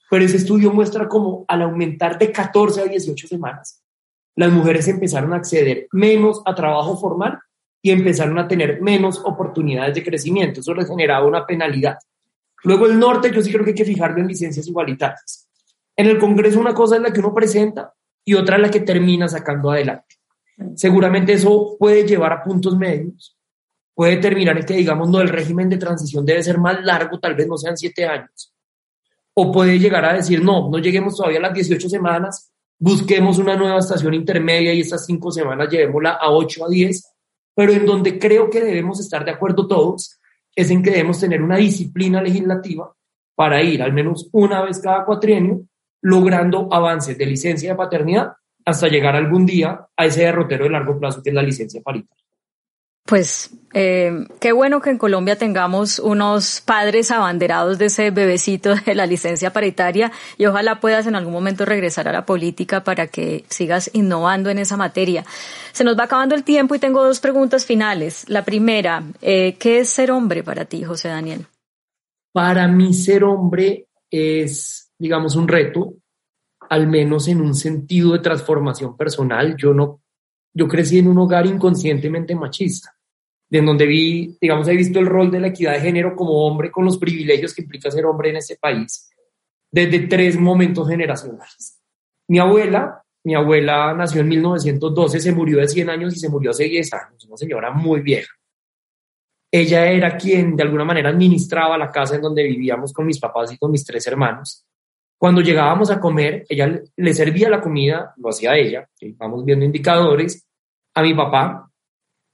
pero 0.09 0.25
ese 0.25 0.35
estudio 0.35 0.73
muestra 0.73 1.07
cómo 1.07 1.45
al 1.47 1.61
aumentar 1.61 2.19
de 2.19 2.29
14 2.29 2.81
a 2.81 2.85
18 2.87 3.25
semanas, 3.25 3.81
las 4.35 4.51
mujeres 4.51 4.85
empezaron 4.89 5.31
a 5.31 5.37
acceder 5.37 5.87
menos 5.93 6.41
a 6.45 6.53
trabajo 6.53 6.97
formal 6.97 7.39
y 7.81 7.91
empezaron 7.91 8.37
a 8.37 8.49
tener 8.49 8.81
menos 8.81 9.21
oportunidades 9.23 9.95
de 9.95 10.03
crecimiento. 10.03 10.59
Eso 10.59 10.73
les 10.73 10.89
generaba 10.89 11.25
una 11.25 11.45
penalidad. 11.45 11.97
Luego 12.65 12.85
el 12.85 12.99
norte, 12.99 13.31
yo 13.33 13.41
sí 13.41 13.49
creo 13.49 13.63
que 13.63 13.71
hay 13.71 13.77
que 13.77 13.85
fijarlo 13.85 14.19
en 14.19 14.27
licencias 14.27 14.67
igualitarias. 14.67 15.47
En 15.95 16.07
el 16.07 16.19
Congreso 16.19 16.59
una 16.59 16.73
cosa 16.73 16.97
es 16.97 17.01
la 17.01 17.13
que 17.13 17.21
uno 17.21 17.33
presenta 17.33 17.93
y 18.25 18.33
otra 18.33 18.57
la 18.57 18.69
que 18.69 18.81
termina 18.81 19.27
sacando 19.27 19.71
adelante. 19.71 20.15
Seguramente 20.75 21.33
eso 21.33 21.77
puede 21.79 22.05
llevar 22.05 22.33
a 22.33 22.43
puntos 22.43 22.77
medios, 22.77 23.37
puede 23.93 24.17
terminar 24.17 24.57
en 24.57 24.65
que 24.65 24.75
digamos, 24.75 25.09
no, 25.09 25.21
el 25.21 25.29
régimen 25.29 25.69
de 25.69 25.77
transición 25.77 26.25
debe 26.25 26.43
ser 26.43 26.57
más 26.57 26.83
largo, 26.83 27.19
tal 27.19 27.35
vez 27.35 27.47
no 27.47 27.57
sean 27.57 27.77
siete 27.77 28.05
años. 28.05 28.53
O 29.33 29.51
puede 29.51 29.79
llegar 29.79 30.03
a 30.05 30.13
decir, 30.13 30.43
no, 30.43 30.69
no 30.69 30.79
lleguemos 30.79 31.15
todavía 31.15 31.39
a 31.39 31.43
las 31.43 31.53
18 31.53 31.89
semanas, 31.89 32.51
busquemos 32.79 33.37
una 33.37 33.55
nueva 33.55 33.79
estación 33.79 34.13
intermedia 34.13 34.73
y 34.73 34.81
estas 34.81 35.05
cinco 35.05 35.31
semanas 35.31 35.69
llevémosla 35.69 36.11
a 36.11 36.31
8 36.31 36.65
a 36.65 36.69
10 36.69 37.13
pero 37.59 37.73
en 37.73 37.85
donde 37.85 38.17
creo 38.17 38.49
que 38.49 38.63
debemos 38.63 39.01
estar 39.01 39.25
de 39.25 39.31
acuerdo 39.31 39.67
todos 39.67 40.17
es 40.55 40.71
en 40.71 40.81
que 40.81 40.91
debemos 40.91 41.19
tener 41.19 41.41
una 41.41 41.57
disciplina 41.57 42.21
legislativa 42.21 42.95
para 43.35 43.61
ir 43.61 43.83
al 43.83 43.91
menos 43.91 44.29
una 44.31 44.61
vez 44.61 44.79
cada 44.79 45.03
cuatrienio 45.03 45.65
logrando 46.01 46.67
avances 46.71 47.17
de 47.17 47.25
licencia 47.25 47.71
de 47.71 47.77
paternidad 47.77 48.33
hasta 48.65 48.87
llegar 48.87 49.15
algún 49.15 49.45
día 49.45 49.87
a 49.95 50.05
ese 50.05 50.21
derrotero 50.21 50.65
de 50.65 50.71
largo 50.71 50.99
plazo 50.99 51.21
que 51.23 51.29
es 51.29 51.35
la 51.35 51.43
licencia 51.43 51.81
paritaria. 51.81 52.19
Pues 53.09 53.49
eh, 53.73 54.27
qué 54.39 54.51
bueno 54.51 54.81
que 54.81 54.91
en 54.91 54.99
Colombia 54.99 55.35
tengamos 55.35 55.97
unos 55.97 56.61
padres 56.61 57.09
abanderados 57.09 57.79
de 57.79 57.85
ese 57.85 58.11
bebecito 58.11 58.75
de 58.75 58.93
la 58.93 59.07
licencia 59.07 59.51
paritaria 59.51 60.11
y 60.37 60.45
ojalá 60.45 60.79
puedas 60.79 61.07
en 61.07 61.15
algún 61.15 61.33
momento 61.33 61.65
regresar 61.65 62.07
a 62.07 62.11
la 62.11 62.27
política 62.27 62.83
para 62.83 63.07
que 63.07 63.45
sigas 63.49 63.89
innovando 63.93 64.51
en 64.51 64.59
esa 64.59 64.77
materia. 64.77 65.25
Se 65.71 65.83
nos 65.83 65.97
va 65.97 66.03
acabando 66.03 66.35
el 66.35 66.43
tiempo 66.43 66.75
y 66.75 66.79
tengo 66.79 67.03
dos 67.03 67.19
preguntas 67.19 67.65
finales. 67.65 68.25
La 68.29 68.45
primera, 68.45 69.03
eh, 69.21 69.55
¿qué 69.57 69.79
es 69.79 69.89
ser 69.89 70.11
hombre 70.11 70.43
para 70.43 70.65
ti, 70.65 70.83
José 70.83 71.07
Daniel? 71.07 71.47
Para 72.31 72.67
mí 72.67 72.93
ser 72.93 73.23
hombre 73.23 73.87
es, 74.11 74.88
digamos, 74.99 75.35
un 75.35 75.47
reto, 75.47 75.95
al 76.69 76.87
menos 76.87 77.27
en 77.27 77.41
un 77.41 77.55
sentido 77.55 78.13
de 78.13 78.19
transformación 78.19 78.95
personal. 78.95 79.55
Yo 79.57 79.73
no, 79.73 80.01
yo 80.53 80.67
crecí 80.67 80.99
en 80.99 81.07
un 81.07 81.17
hogar 81.17 81.47
inconscientemente 81.47 82.35
machista 82.35 82.93
de 83.49 83.61
donde 83.61 83.87
vi, 83.87 84.37
digamos, 84.39 84.67
he 84.67 84.75
visto 84.75 84.99
el 84.99 85.07
rol 85.07 85.31
de 85.31 85.39
la 85.39 85.47
equidad 85.47 85.73
de 85.73 85.81
género 85.81 86.15
como 86.15 86.45
hombre 86.45 86.69
con 86.69 86.85
los 86.85 86.97
privilegios 86.97 87.53
que 87.53 87.63
implica 87.63 87.89
ser 87.89 88.05
hombre 88.05 88.29
en 88.29 88.37
este 88.37 88.57
país, 88.57 89.09
desde 89.71 90.07
tres 90.07 90.39
momentos 90.39 90.87
generacionales. 90.87 91.81
Mi 92.27 92.37
abuela, 92.37 93.03
mi 93.23 93.33
abuela 93.33 93.93
nació 93.95 94.21
en 94.21 94.27
1912, 94.27 95.19
se 95.19 95.31
murió 95.31 95.57
de 95.57 95.67
100 95.67 95.89
años 95.89 96.15
y 96.15 96.19
se 96.19 96.29
murió 96.29 96.51
hace 96.51 96.65
10 96.65 96.93
años, 96.93 97.25
una 97.25 97.37
señora 97.37 97.71
muy 97.71 98.01
vieja. 98.01 98.31
Ella 99.51 99.87
era 99.87 100.15
quien 100.15 100.55
de 100.55 100.61
alguna 100.61 100.85
manera 100.85 101.09
administraba 101.09 101.75
la 101.75 101.91
casa 101.91 102.15
en 102.15 102.21
donde 102.21 102.43
vivíamos 102.43 102.93
con 102.93 103.07
mis 103.07 103.19
papás 103.19 103.51
y 103.51 103.57
con 103.57 103.71
mis 103.71 103.83
tres 103.83 104.05
hermanos. 104.05 104.63
Cuando 105.19 105.41
llegábamos 105.41 105.91
a 105.91 105.99
comer, 105.99 106.45
ella 106.47 106.81
le 106.95 107.13
servía 107.13 107.49
la 107.49 107.59
comida, 107.59 108.13
lo 108.15 108.29
hacía 108.29 108.55
ella, 108.55 108.89
vamos 109.17 109.43
viendo 109.43 109.65
indicadores, 109.65 110.47
a 110.95 111.01
mi 111.01 111.13
papá, 111.13 111.69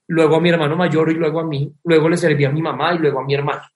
luego 0.08 0.36
a 0.36 0.40
mi 0.40 0.50
hermano 0.50 0.76
mayor 0.76 1.10
y 1.10 1.16
luego 1.16 1.40
a 1.40 1.46
mí, 1.46 1.74
luego 1.84 2.08
le 2.10 2.18
servía 2.18 2.50
a 2.50 2.52
mi 2.52 2.62
mamá 2.62 2.94
y 2.94 3.00
luego 3.00 3.22
a 3.22 3.26
mi 3.26 3.34
hermana. 3.34 3.72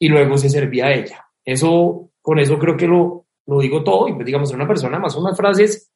Y 0.00 0.08
luego 0.08 0.36
se 0.36 0.50
servía 0.50 0.86
a 0.86 0.94
ella. 0.94 1.24
Eso, 1.44 2.10
con 2.20 2.40
eso 2.40 2.58
creo 2.58 2.76
que 2.76 2.88
lo, 2.88 3.26
lo 3.46 3.60
digo 3.60 3.84
todo 3.84 4.08
y 4.08 4.14
pues 4.14 4.26
digamos, 4.26 4.52
una 4.52 4.66
persona 4.66 4.98
más 4.98 5.14
unas 5.14 5.36
frases 5.36 5.92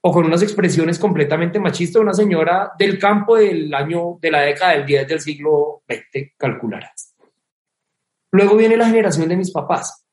o 0.00 0.10
con 0.10 0.24
unas 0.24 0.42
expresiones 0.42 0.98
completamente 0.98 1.60
machistas, 1.60 2.00
una 2.00 2.14
señora 2.14 2.72
del 2.78 2.98
campo 2.98 3.36
del 3.36 3.74
año, 3.74 4.16
de 4.22 4.30
la 4.30 4.40
década 4.40 4.72
del 4.72 4.86
10 4.86 5.06
del 5.06 5.20
siglo 5.20 5.82
XX, 5.86 6.32
calcularás. 6.38 7.14
Luego 8.32 8.56
viene 8.56 8.78
la 8.78 8.86
generación 8.86 9.28
de 9.28 9.36
mis 9.36 9.50
papás, 9.50 10.07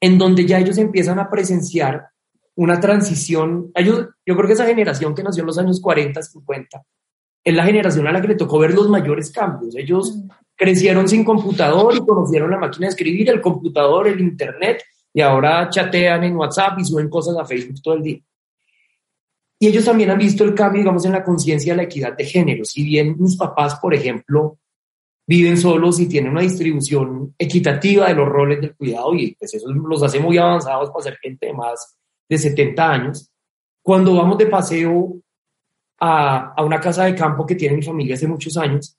en 0.00 0.18
donde 0.18 0.46
ya 0.46 0.58
ellos 0.58 0.78
empiezan 0.78 1.18
a 1.18 1.30
presenciar 1.30 2.08
una 2.54 2.80
transición. 2.80 3.70
Ellos, 3.74 4.08
yo 4.26 4.36
creo 4.36 4.46
que 4.46 4.52
esa 4.52 4.66
generación 4.66 5.14
que 5.14 5.22
nació 5.22 5.42
en 5.42 5.46
los 5.46 5.58
años 5.58 5.80
40, 5.80 6.22
50, 6.22 6.82
es 7.44 7.54
la 7.54 7.64
generación 7.64 8.06
a 8.06 8.12
la 8.12 8.20
que 8.20 8.28
le 8.28 8.34
tocó 8.34 8.58
ver 8.58 8.74
los 8.74 8.88
mayores 8.88 9.30
cambios. 9.30 9.76
Ellos 9.76 10.16
mm. 10.16 10.28
crecieron 10.56 11.08
sin 11.08 11.24
computador 11.24 11.94
y 11.96 12.00
conocieron 12.00 12.50
la 12.50 12.58
máquina 12.58 12.86
de 12.86 12.90
escribir, 12.90 13.30
el 13.30 13.40
computador, 13.40 14.08
el 14.08 14.20
internet, 14.20 14.82
y 15.14 15.20
ahora 15.20 15.68
chatean 15.70 16.24
en 16.24 16.36
WhatsApp 16.36 16.78
y 16.78 16.84
suben 16.84 17.08
cosas 17.08 17.36
a 17.36 17.44
Facebook 17.44 17.80
todo 17.82 17.94
el 17.94 18.02
día. 18.02 18.20
Y 19.60 19.66
ellos 19.66 19.84
también 19.84 20.10
han 20.10 20.18
visto 20.18 20.44
el 20.44 20.54
cambio, 20.54 20.80
digamos, 20.80 21.04
en 21.04 21.12
la 21.12 21.24
conciencia 21.24 21.72
de 21.72 21.78
la 21.78 21.82
equidad 21.84 22.16
de 22.16 22.24
género. 22.24 22.64
Si 22.64 22.84
bien 22.84 23.16
mis 23.18 23.36
papás, 23.36 23.76
por 23.80 23.92
ejemplo, 23.92 24.58
viven 25.28 25.58
solos 25.58 26.00
y 26.00 26.08
tienen 26.08 26.32
una 26.32 26.40
distribución 26.40 27.34
equitativa 27.36 28.08
de 28.08 28.14
los 28.14 28.26
roles 28.26 28.62
del 28.62 28.74
cuidado, 28.74 29.14
y 29.14 29.34
pues 29.34 29.52
eso 29.52 29.70
los 29.70 30.02
hace 30.02 30.18
muy 30.18 30.38
avanzados 30.38 30.90
para 30.90 31.02
ser 31.02 31.18
gente 31.18 31.52
más 31.52 31.98
de 32.26 32.38
70 32.38 32.90
años, 32.90 33.30
cuando 33.82 34.14
vamos 34.14 34.38
de 34.38 34.46
paseo 34.46 35.20
a, 36.00 36.54
a, 36.54 36.64
una 36.64 36.80
casa 36.80 37.04
de 37.04 37.14
campo 37.14 37.44
que 37.44 37.56
tiene 37.56 37.76
mi 37.76 37.82
familia 37.82 38.14
hace 38.14 38.26
muchos 38.26 38.56
años, 38.56 38.96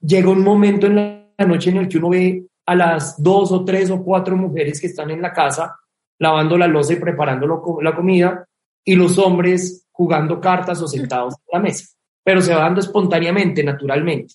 llega 0.00 0.30
un 0.30 0.44
momento 0.44 0.86
en 0.86 0.94
la 0.94 1.46
noche 1.46 1.70
en 1.70 1.78
el 1.78 1.88
que 1.88 1.98
uno 1.98 2.10
ve 2.10 2.46
a 2.64 2.76
las 2.76 3.20
dos 3.20 3.50
o 3.50 3.64
tres 3.64 3.90
o 3.90 4.02
cuatro 4.02 4.36
mujeres 4.36 4.80
que 4.80 4.86
están 4.86 5.10
en 5.10 5.22
la 5.22 5.32
casa 5.32 5.76
lavando 6.20 6.56
la 6.56 6.68
losa 6.68 6.92
y 6.92 6.96
preparando 6.96 7.80
la 7.82 7.96
comida 7.96 8.46
y 8.84 8.94
los 8.94 9.18
hombres 9.18 9.88
jugando 9.90 10.40
cartas 10.40 10.80
o 10.80 10.86
sentados 10.86 11.34
en 11.34 11.58
la 11.58 11.64
mesa, 11.64 11.86
pero 12.22 12.40
se 12.40 12.54
va 12.54 12.60
dando 12.60 12.78
espontáneamente, 12.78 13.64
naturalmente. 13.64 14.34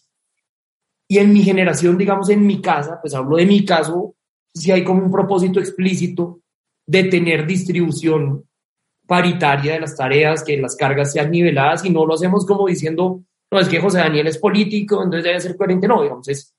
Y 1.08 1.20
en 1.20 1.32
mi 1.32 1.42
generación, 1.44 1.98
digamos 1.98 2.30
en 2.30 2.46
mi 2.46 2.62
casa, 2.62 3.00
pues 3.02 3.14
hablo 3.14 3.38
de 3.38 3.46
mi 3.46 3.64
caso, 3.64 4.16
si 4.54 4.72
hay 4.72 4.84
como 4.84 5.04
un 5.04 5.12
propósito 5.12 5.60
explícito 5.60 6.42
de 6.86 7.06
tener 7.06 7.46
distribución 7.46 8.44
paritaria 9.06 9.74
de 9.74 9.80
las 9.80 9.96
tareas, 9.96 10.44
que 10.44 10.58
las 10.58 10.76
cargas 10.76 11.14
sean 11.14 11.32
niveladas 11.32 11.86
y 11.86 11.90
no 11.90 12.06
lo 12.06 12.16
hacemos 12.16 12.46
como 12.46 12.68
diciendo, 12.68 13.22
no, 13.50 13.60
es 13.60 13.70
que 13.70 13.80
José 13.80 14.00
Daniel 14.00 14.28
es 14.28 14.38
político, 14.38 15.02
entonces 15.02 15.24
debe 15.24 15.40
ser 15.40 15.56
coherente. 15.56 15.88
No, 15.88 16.02
digamos, 16.02 16.28
es, 16.28 16.54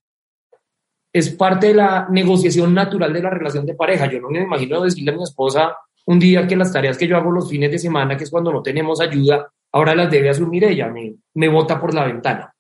es 1.13 1.31
parte 1.31 1.69
de 1.69 1.75
la 1.75 2.09
negociación 2.11 2.73
natural 2.73 3.13
de 3.13 3.23
la 3.23 3.31
relación 3.31 3.67
de 3.67 3.75
pareja. 3.75 4.11
Yo 4.11 4.21
no 4.21 4.31
me 4.31 4.43
imagino 4.43 4.83
decirle 4.83 5.13
a 5.13 5.17
mi 5.17 5.23
esposa 5.23 5.77
un 6.07 6.19
día 6.19 6.47
que 6.47 6.57
las 6.57 6.73
tareas 6.73 6.97
que 6.97 7.07
yo 7.07 7.19
hago 7.19 7.31
los 7.31 7.51
fines 7.51 7.71
de 7.71 7.79
semana, 7.79 8.17
que 8.17 8.25
es 8.25 8.31
cuando 8.31 8.51
no 8.51 8.63
tenemos 8.63 9.01
ayuda, 9.01 9.53
ahora 9.73 9.95
las 9.95 10.11
debe 10.11 10.31
asumir 10.31 10.65
ella, 10.65 10.89
me, 10.89 11.17
me 11.35 11.49
bota 11.49 11.79
por 11.79 11.93
la 11.93 12.07
ventana. 12.07 12.55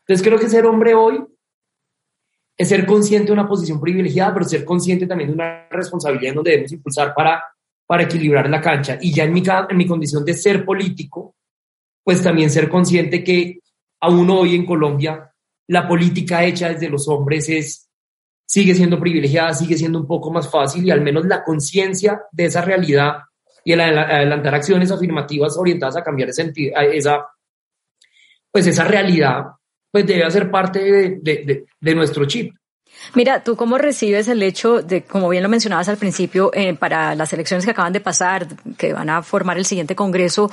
Entonces 0.00 0.26
creo 0.26 0.38
que 0.38 0.48
ser 0.48 0.64
hombre 0.64 0.94
hoy 0.94 1.22
es 2.56 2.68
ser 2.68 2.86
consciente 2.86 3.26
de 3.26 3.32
una 3.32 3.48
posición 3.48 3.80
privilegiada, 3.80 4.32
pero 4.32 4.46
ser 4.46 4.64
consciente 4.64 5.06
también 5.06 5.30
de 5.30 5.34
una 5.34 5.68
responsabilidad 5.68 6.30
en 6.30 6.34
donde 6.36 6.50
debemos 6.52 6.72
impulsar 6.72 7.12
para, 7.14 7.42
para 7.86 8.04
equilibrar 8.04 8.48
la 8.48 8.60
cancha. 8.60 8.98
Y 9.00 9.12
ya 9.12 9.24
en 9.24 9.32
mi, 9.32 9.42
en 9.68 9.76
mi 9.76 9.86
condición 9.86 10.24
de 10.24 10.34
ser 10.34 10.64
político, 10.64 11.34
pues 12.02 12.22
también 12.22 12.50
ser 12.50 12.68
consciente 12.68 13.24
que 13.24 13.60
aún 14.00 14.30
hoy 14.30 14.54
en 14.54 14.66
Colombia 14.66 15.32
la 15.66 15.88
política 15.88 16.44
hecha 16.44 16.68
desde 16.68 16.90
los 16.90 17.08
hombres 17.08 17.48
es, 17.48 17.88
sigue 18.46 18.74
siendo 18.74 19.00
privilegiada, 19.00 19.54
sigue 19.54 19.76
siendo 19.76 19.98
un 19.98 20.06
poco 20.06 20.30
más 20.30 20.50
fácil 20.50 20.84
y 20.84 20.90
al 20.90 21.00
menos 21.00 21.24
la 21.24 21.42
conciencia 21.42 22.22
de 22.30 22.44
esa 22.44 22.60
realidad 22.60 23.16
y 23.64 23.72
el 23.72 23.80
adelantar 23.80 24.54
acciones 24.54 24.90
afirmativas 24.92 25.56
orientadas 25.56 25.96
a 25.96 26.04
cambiar 26.04 26.28
esa, 26.28 26.42
esa, 26.92 27.26
pues 28.52 28.66
esa 28.66 28.84
realidad 28.84 29.44
pues 29.94 30.08
debe 30.08 30.24
hacer 30.24 30.50
parte 30.50 30.80
de, 30.80 31.18
de, 31.22 31.66
de, 31.80 31.94
nuestro 31.94 32.24
chip. 32.24 32.52
Mira, 33.14 33.44
¿tú 33.44 33.54
cómo 33.54 33.78
recibes 33.78 34.26
el 34.26 34.42
hecho 34.42 34.82
de, 34.82 35.04
como 35.04 35.28
bien 35.28 35.44
lo 35.44 35.48
mencionabas 35.48 35.88
al 35.88 35.98
principio, 35.98 36.50
eh, 36.52 36.74
para 36.74 37.14
las 37.14 37.32
elecciones 37.32 37.64
que 37.64 37.70
acaban 37.70 37.92
de 37.92 38.00
pasar, 38.00 38.48
que 38.76 38.92
van 38.92 39.08
a 39.08 39.22
formar 39.22 39.56
el 39.56 39.64
siguiente 39.64 39.94
Congreso, 39.94 40.50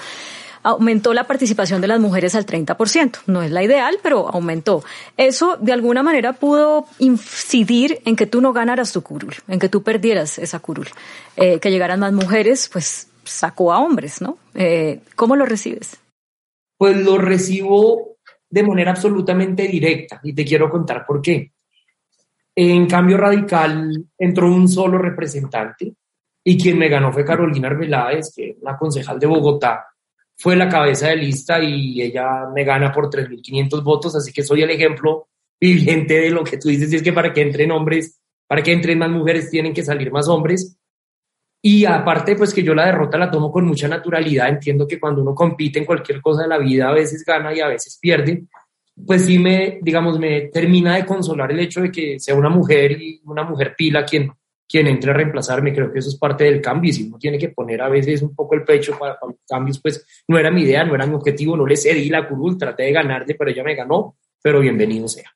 aumentó 0.61 1.15
la 1.15 1.25
participación 1.25 1.81
de 1.81 1.87
las 1.87 1.99
mujeres 1.99 2.35
al 2.35 2.45
30%. 2.45 3.21
No 3.25 3.41
es 3.41 3.49
la 3.49 3.63
ideal, 3.63 3.97
pero 4.03 4.29
aumentó. 4.29 4.83
Eso 5.17 5.57
de 5.59 5.73
alguna 5.73 6.03
manera 6.03 6.33
pudo 6.33 6.85
incidir 6.99 7.99
en 8.05 8.15
que 8.15 8.27
tú 8.27 8.41
no 8.41 8.53
ganaras 8.53 8.93
tu 8.93 9.01
curul, 9.01 9.33
en 9.47 9.57
que 9.57 9.69
tú 9.69 9.81
perdieras 9.81 10.37
esa 10.37 10.59
curul. 10.59 10.89
Eh, 11.35 11.59
que 11.59 11.71
llegaran 11.71 11.99
más 11.99 12.13
mujeres, 12.13 12.69
pues 12.71 13.07
sacó 13.23 13.73
a 13.73 13.79
hombres, 13.79 14.21
¿no? 14.21 14.37
Eh, 14.53 14.99
¿Cómo 15.15 15.35
lo 15.35 15.47
recibes? 15.47 15.97
Pues 16.77 16.95
lo 16.95 17.17
recibo 17.17 18.10
de 18.51 18.63
manera 18.63 18.91
absolutamente 18.91 19.67
directa 19.67 20.19
y 20.23 20.33
te 20.33 20.45
quiero 20.45 20.69
contar 20.69 21.05
por 21.05 21.21
qué. 21.21 21.51
En 22.53 22.85
cambio 22.85 23.17
radical 23.17 24.05
entró 24.17 24.53
un 24.53 24.67
solo 24.67 24.97
representante 24.97 25.93
y 26.43 26.61
quien 26.61 26.77
me 26.77 26.89
ganó 26.89 27.13
fue 27.13 27.23
Carolina 27.23 27.69
Arbeláez, 27.69 28.33
que 28.35 28.49
es 28.51 28.57
la 28.61 28.77
concejal 28.77 29.19
de 29.19 29.27
Bogotá, 29.27 29.85
fue 30.35 30.55
la 30.55 30.67
cabeza 30.67 31.09
de 31.09 31.17
lista 31.17 31.63
y 31.63 32.01
ella 32.01 32.47
me 32.53 32.63
gana 32.63 32.91
por 32.91 33.09
3.500 33.09 33.83
votos, 33.83 34.15
así 34.15 34.33
que 34.33 34.43
soy 34.43 34.63
el 34.63 34.71
ejemplo 34.71 35.27
viviente 35.59 36.15
de 36.15 36.31
lo 36.31 36.43
que 36.43 36.57
tú 36.57 36.69
dices, 36.69 36.91
y 36.91 36.95
es 36.95 37.03
que 37.03 37.13
para 37.13 37.31
que 37.31 37.41
entren 37.41 37.71
hombres, 37.71 38.19
para 38.47 38.63
que 38.63 38.73
entren 38.73 38.97
más 38.97 39.11
mujeres 39.11 39.49
tienen 39.49 39.73
que 39.73 39.83
salir 39.83 40.11
más 40.11 40.27
hombres. 40.27 40.77
Y 41.63 41.85
aparte, 41.85 42.35
pues 42.35 42.53
que 42.53 42.63
yo 42.63 42.73
la 42.73 42.87
derrota 42.87 43.19
la 43.19 43.29
tomo 43.29 43.51
con 43.51 43.65
mucha 43.65 43.87
naturalidad, 43.87 44.49
entiendo 44.49 44.87
que 44.87 44.99
cuando 44.99 45.21
uno 45.21 45.35
compite 45.35 45.77
en 45.77 45.85
cualquier 45.85 46.19
cosa 46.19 46.41
de 46.41 46.47
la 46.47 46.57
vida 46.57 46.89
a 46.89 46.93
veces 46.93 47.23
gana 47.23 47.53
y 47.53 47.59
a 47.59 47.67
veces 47.67 47.99
pierde, 48.01 48.45
pues 49.05 49.25
sí 49.25 49.37
me, 49.37 49.79
digamos, 49.81 50.19
me 50.19 50.41
termina 50.53 50.95
de 50.95 51.05
consolar 51.05 51.51
el 51.51 51.59
hecho 51.59 51.81
de 51.81 51.91
que 51.91 52.19
sea 52.19 52.33
una 52.35 52.49
mujer 52.49 52.99
y 52.99 53.21
una 53.25 53.43
mujer 53.43 53.75
pila 53.77 54.03
quien, 54.03 54.31
quien 54.67 54.87
entre 54.87 55.11
a 55.11 55.13
reemplazarme. 55.13 55.73
Creo 55.73 55.91
que 55.91 55.99
eso 55.99 56.09
es 56.09 56.17
parte 56.17 56.45
del 56.45 56.61
cambio 56.61 56.89
y 56.89 56.93
si 56.93 57.03
uno 57.03 57.19
tiene 57.19 57.37
que 57.37 57.49
poner 57.49 57.81
a 57.81 57.89
veces 57.89 58.23
un 58.23 58.33
poco 58.35 58.55
el 58.55 58.63
pecho 58.63 58.97
para, 58.97 59.17
los 59.21 59.35
cambios, 59.47 59.79
pues 59.79 60.05
no 60.27 60.39
era 60.39 60.49
mi 60.49 60.63
idea, 60.63 60.83
no 60.83 60.95
era 60.95 61.05
mi 61.05 61.13
objetivo, 61.13 61.55
no 61.55 61.67
le 61.67 61.77
cedí 61.77 62.09
la 62.09 62.27
curul, 62.27 62.57
traté 62.57 62.83
de 62.83 62.91
ganarle, 62.91 63.35
pero 63.35 63.51
ella 63.51 63.63
me 63.63 63.75
ganó, 63.75 64.15
pero 64.41 64.61
bienvenido 64.61 65.07
sea. 65.07 65.31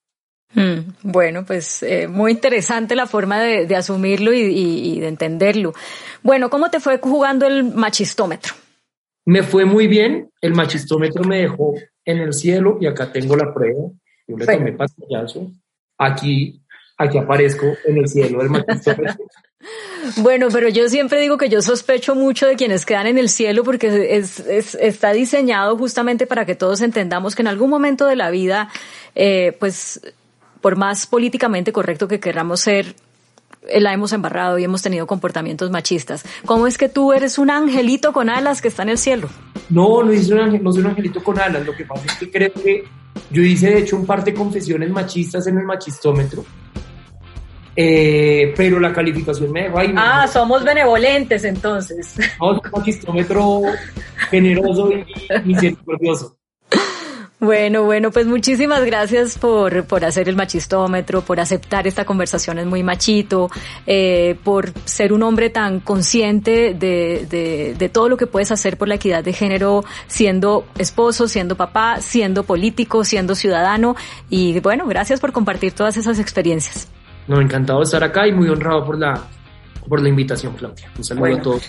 Hmm, 0.53 0.91
bueno, 1.01 1.45
pues 1.45 1.83
eh, 1.83 2.07
muy 2.07 2.31
interesante 2.31 2.95
la 2.95 3.07
forma 3.07 3.41
de, 3.41 3.75
asumirlo 3.75 4.33
y, 4.33 4.39
y, 4.39 4.99
de 4.99 5.07
entenderlo. 5.07 5.73
Bueno, 6.23 6.49
¿cómo 6.49 6.69
te 6.69 6.79
fue 6.79 6.97
jugando 6.99 7.45
el 7.45 7.63
machistómetro? 7.63 8.53
Me 9.25 9.43
fue 9.43 9.65
muy 9.65 9.87
bien, 9.87 10.29
el 10.41 10.53
machistómetro 10.53 11.23
me 11.23 11.41
dejó 11.41 11.73
en 12.05 12.19
el 12.19 12.33
cielo 12.33 12.77
y 12.79 12.87
acá 12.87 13.11
tengo 13.11 13.35
la 13.35 13.53
prueba. 13.53 13.89
Yo 14.27 14.37
le 14.37 14.45
tomé 14.45 14.71
pasallazo. 14.73 15.51
Aquí 15.97 16.61
aquí 16.97 17.17
aparezco 17.17 17.65
en 17.85 17.97
el 17.97 18.07
cielo 18.07 18.39
del 18.39 18.49
Bueno, 20.17 20.49
pero 20.51 20.69
yo 20.69 20.87
siempre 20.89 21.19
digo 21.19 21.37
que 21.37 21.49
yo 21.49 21.61
sospecho 21.61 22.13
mucho 22.13 22.45
de 22.45 22.55
quienes 22.55 22.85
quedan 22.85 23.07
en 23.07 23.17
el 23.17 23.29
cielo 23.29 23.63
porque 23.63 24.15
es, 24.15 24.39
está 24.39 25.11
diseñado 25.11 25.75
justamente 25.77 26.27
para 26.27 26.45
que 26.45 26.55
todos 26.55 26.81
entendamos 26.81 27.35
que 27.35 27.41
en 27.41 27.47
algún 27.47 27.71
momento 27.71 28.05
de 28.05 28.15
la 28.15 28.29
vida, 28.29 28.69
eh, 29.15 29.57
pues, 29.59 29.99
por 30.65 30.77
más 30.77 31.05
políticamente 31.05 31.71
correcto 31.71 32.07
que 32.07 32.19
queramos 32.19 32.59
ser, 32.59 32.95
eh, 33.67 33.79
la 33.79 33.93
hemos 33.93 34.13
embarrado 34.13 34.57
y 34.57 34.63
hemos 34.63 34.81
tenido 34.81 35.05
comportamientos 35.05 35.69
machistas. 35.69 36.25
¿Cómo 36.43 36.65
es 36.65 36.79
que 36.79 36.89
tú 36.89 37.13
eres 37.13 37.37
un 37.37 37.51
angelito 37.51 38.13
con 38.13 38.31
alas 38.31 38.63
que 38.63 38.69
está 38.69 38.81
en 38.81 38.89
el 38.89 38.97
cielo? 38.97 39.29
No, 39.69 40.01
no, 40.01 40.11
soy 40.19 40.39
un, 40.39 40.63
no 40.63 40.71
soy 40.71 40.81
un 40.81 40.87
angelito 40.87 41.23
con 41.23 41.39
alas. 41.39 41.63
Lo 41.63 41.75
que 41.75 41.85
pasa 41.85 42.05
es 42.07 42.15
que 42.15 42.31
creo 42.31 42.51
que 42.51 42.83
yo 43.29 43.43
hice, 43.43 43.69
de 43.69 43.81
hecho, 43.81 43.95
un 43.95 44.07
par 44.07 44.23
de 44.23 44.33
confesiones 44.33 44.89
machistas 44.89 45.45
en 45.45 45.59
el 45.59 45.65
machistómetro 45.65 46.43
eh, 47.75 48.51
pero 48.57 48.79
la 48.79 48.91
calificación 48.91 49.51
me 49.51 49.65
dejó 49.65 49.77
ahí. 49.77 49.93
Ah, 49.95 50.25
somos 50.27 50.63
benevolentes 50.63 51.43
entonces. 51.43 52.15
No, 52.41 52.59
machistómetro 52.75 53.61
generoso 54.31 54.89
y 54.91 55.05
misericordioso. 55.45 56.39
Bueno, 57.45 57.83
bueno, 57.83 58.09
pues 58.09 58.25
muchísimas 58.25 58.83
gracias 58.83 59.37
por, 59.37 59.85
por 59.85 60.03
hacer 60.03 60.27
el 60.27 60.35
machistómetro, 60.35 61.21
por 61.21 61.39
aceptar 61.39 61.85
esta 61.85 62.03
conversación 62.03 62.57
es 62.57 62.65
muy 62.65 62.81
machito, 62.81 63.51
eh, 63.85 64.35
por 64.43 64.71
ser 64.85 65.13
un 65.13 65.21
hombre 65.21 65.51
tan 65.51 65.79
consciente 65.79 66.73
de, 66.73 67.27
de, 67.29 67.75
de, 67.77 67.89
todo 67.89 68.09
lo 68.09 68.17
que 68.17 68.25
puedes 68.25 68.51
hacer 68.51 68.79
por 68.79 68.87
la 68.87 68.95
equidad 68.95 69.23
de 69.23 69.31
género, 69.31 69.85
siendo 70.07 70.65
esposo, 70.79 71.27
siendo 71.27 71.55
papá, 71.55 72.01
siendo 72.01 72.45
político, 72.45 73.03
siendo 73.03 73.35
ciudadano. 73.35 73.95
Y 74.27 74.59
bueno, 74.61 74.87
gracias 74.87 75.19
por 75.19 75.31
compartir 75.31 75.73
todas 75.73 75.97
esas 75.97 76.17
experiencias. 76.17 76.87
No, 77.27 77.39
encantado 77.39 77.79
de 77.79 77.85
estar 77.85 78.03
acá 78.03 78.27
y 78.27 78.31
muy 78.31 78.49
honrado 78.49 78.83
por 78.83 78.97
la, 78.97 79.21
por 79.87 80.01
la 80.01 80.09
invitación, 80.09 80.53
Claudia. 80.55 80.91
Un 80.97 81.03
saludo 81.03 81.35
a 81.35 81.41
todos. 81.41 81.63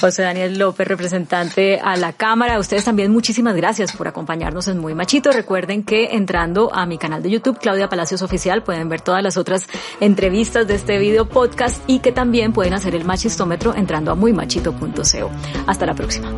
José 0.00 0.22
Daniel 0.22 0.58
López, 0.58 0.88
representante 0.88 1.78
a 1.78 1.96
la 1.96 2.12
Cámara. 2.12 2.56
A 2.56 2.58
ustedes 2.58 2.84
también 2.84 3.12
muchísimas 3.12 3.54
gracias 3.54 3.92
por 3.92 4.08
acompañarnos 4.08 4.66
en 4.68 4.78
Muy 4.78 4.94
Machito. 4.94 5.30
Recuerden 5.30 5.84
que 5.84 6.16
entrando 6.16 6.74
a 6.74 6.84
mi 6.84 6.98
canal 6.98 7.22
de 7.22 7.30
YouTube, 7.30 7.58
Claudia 7.58 7.88
Palacios 7.88 8.22
Oficial, 8.22 8.62
pueden 8.64 8.88
ver 8.88 9.00
todas 9.00 9.22
las 9.22 9.36
otras 9.36 9.68
entrevistas 10.00 10.66
de 10.66 10.74
este 10.74 10.98
video 10.98 11.28
podcast 11.28 11.82
y 11.86 12.00
que 12.00 12.12
también 12.12 12.52
pueden 12.52 12.74
hacer 12.74 12.94
el 12.94 13.04
machistómetro 13.04 13.74
entrando 13.74 14.10
a 14.10 14.14
muymachito.co. 14.14 15.30
Hasta 15.66 15.86
la 15.86 15.94
próxima. 15.94 16.32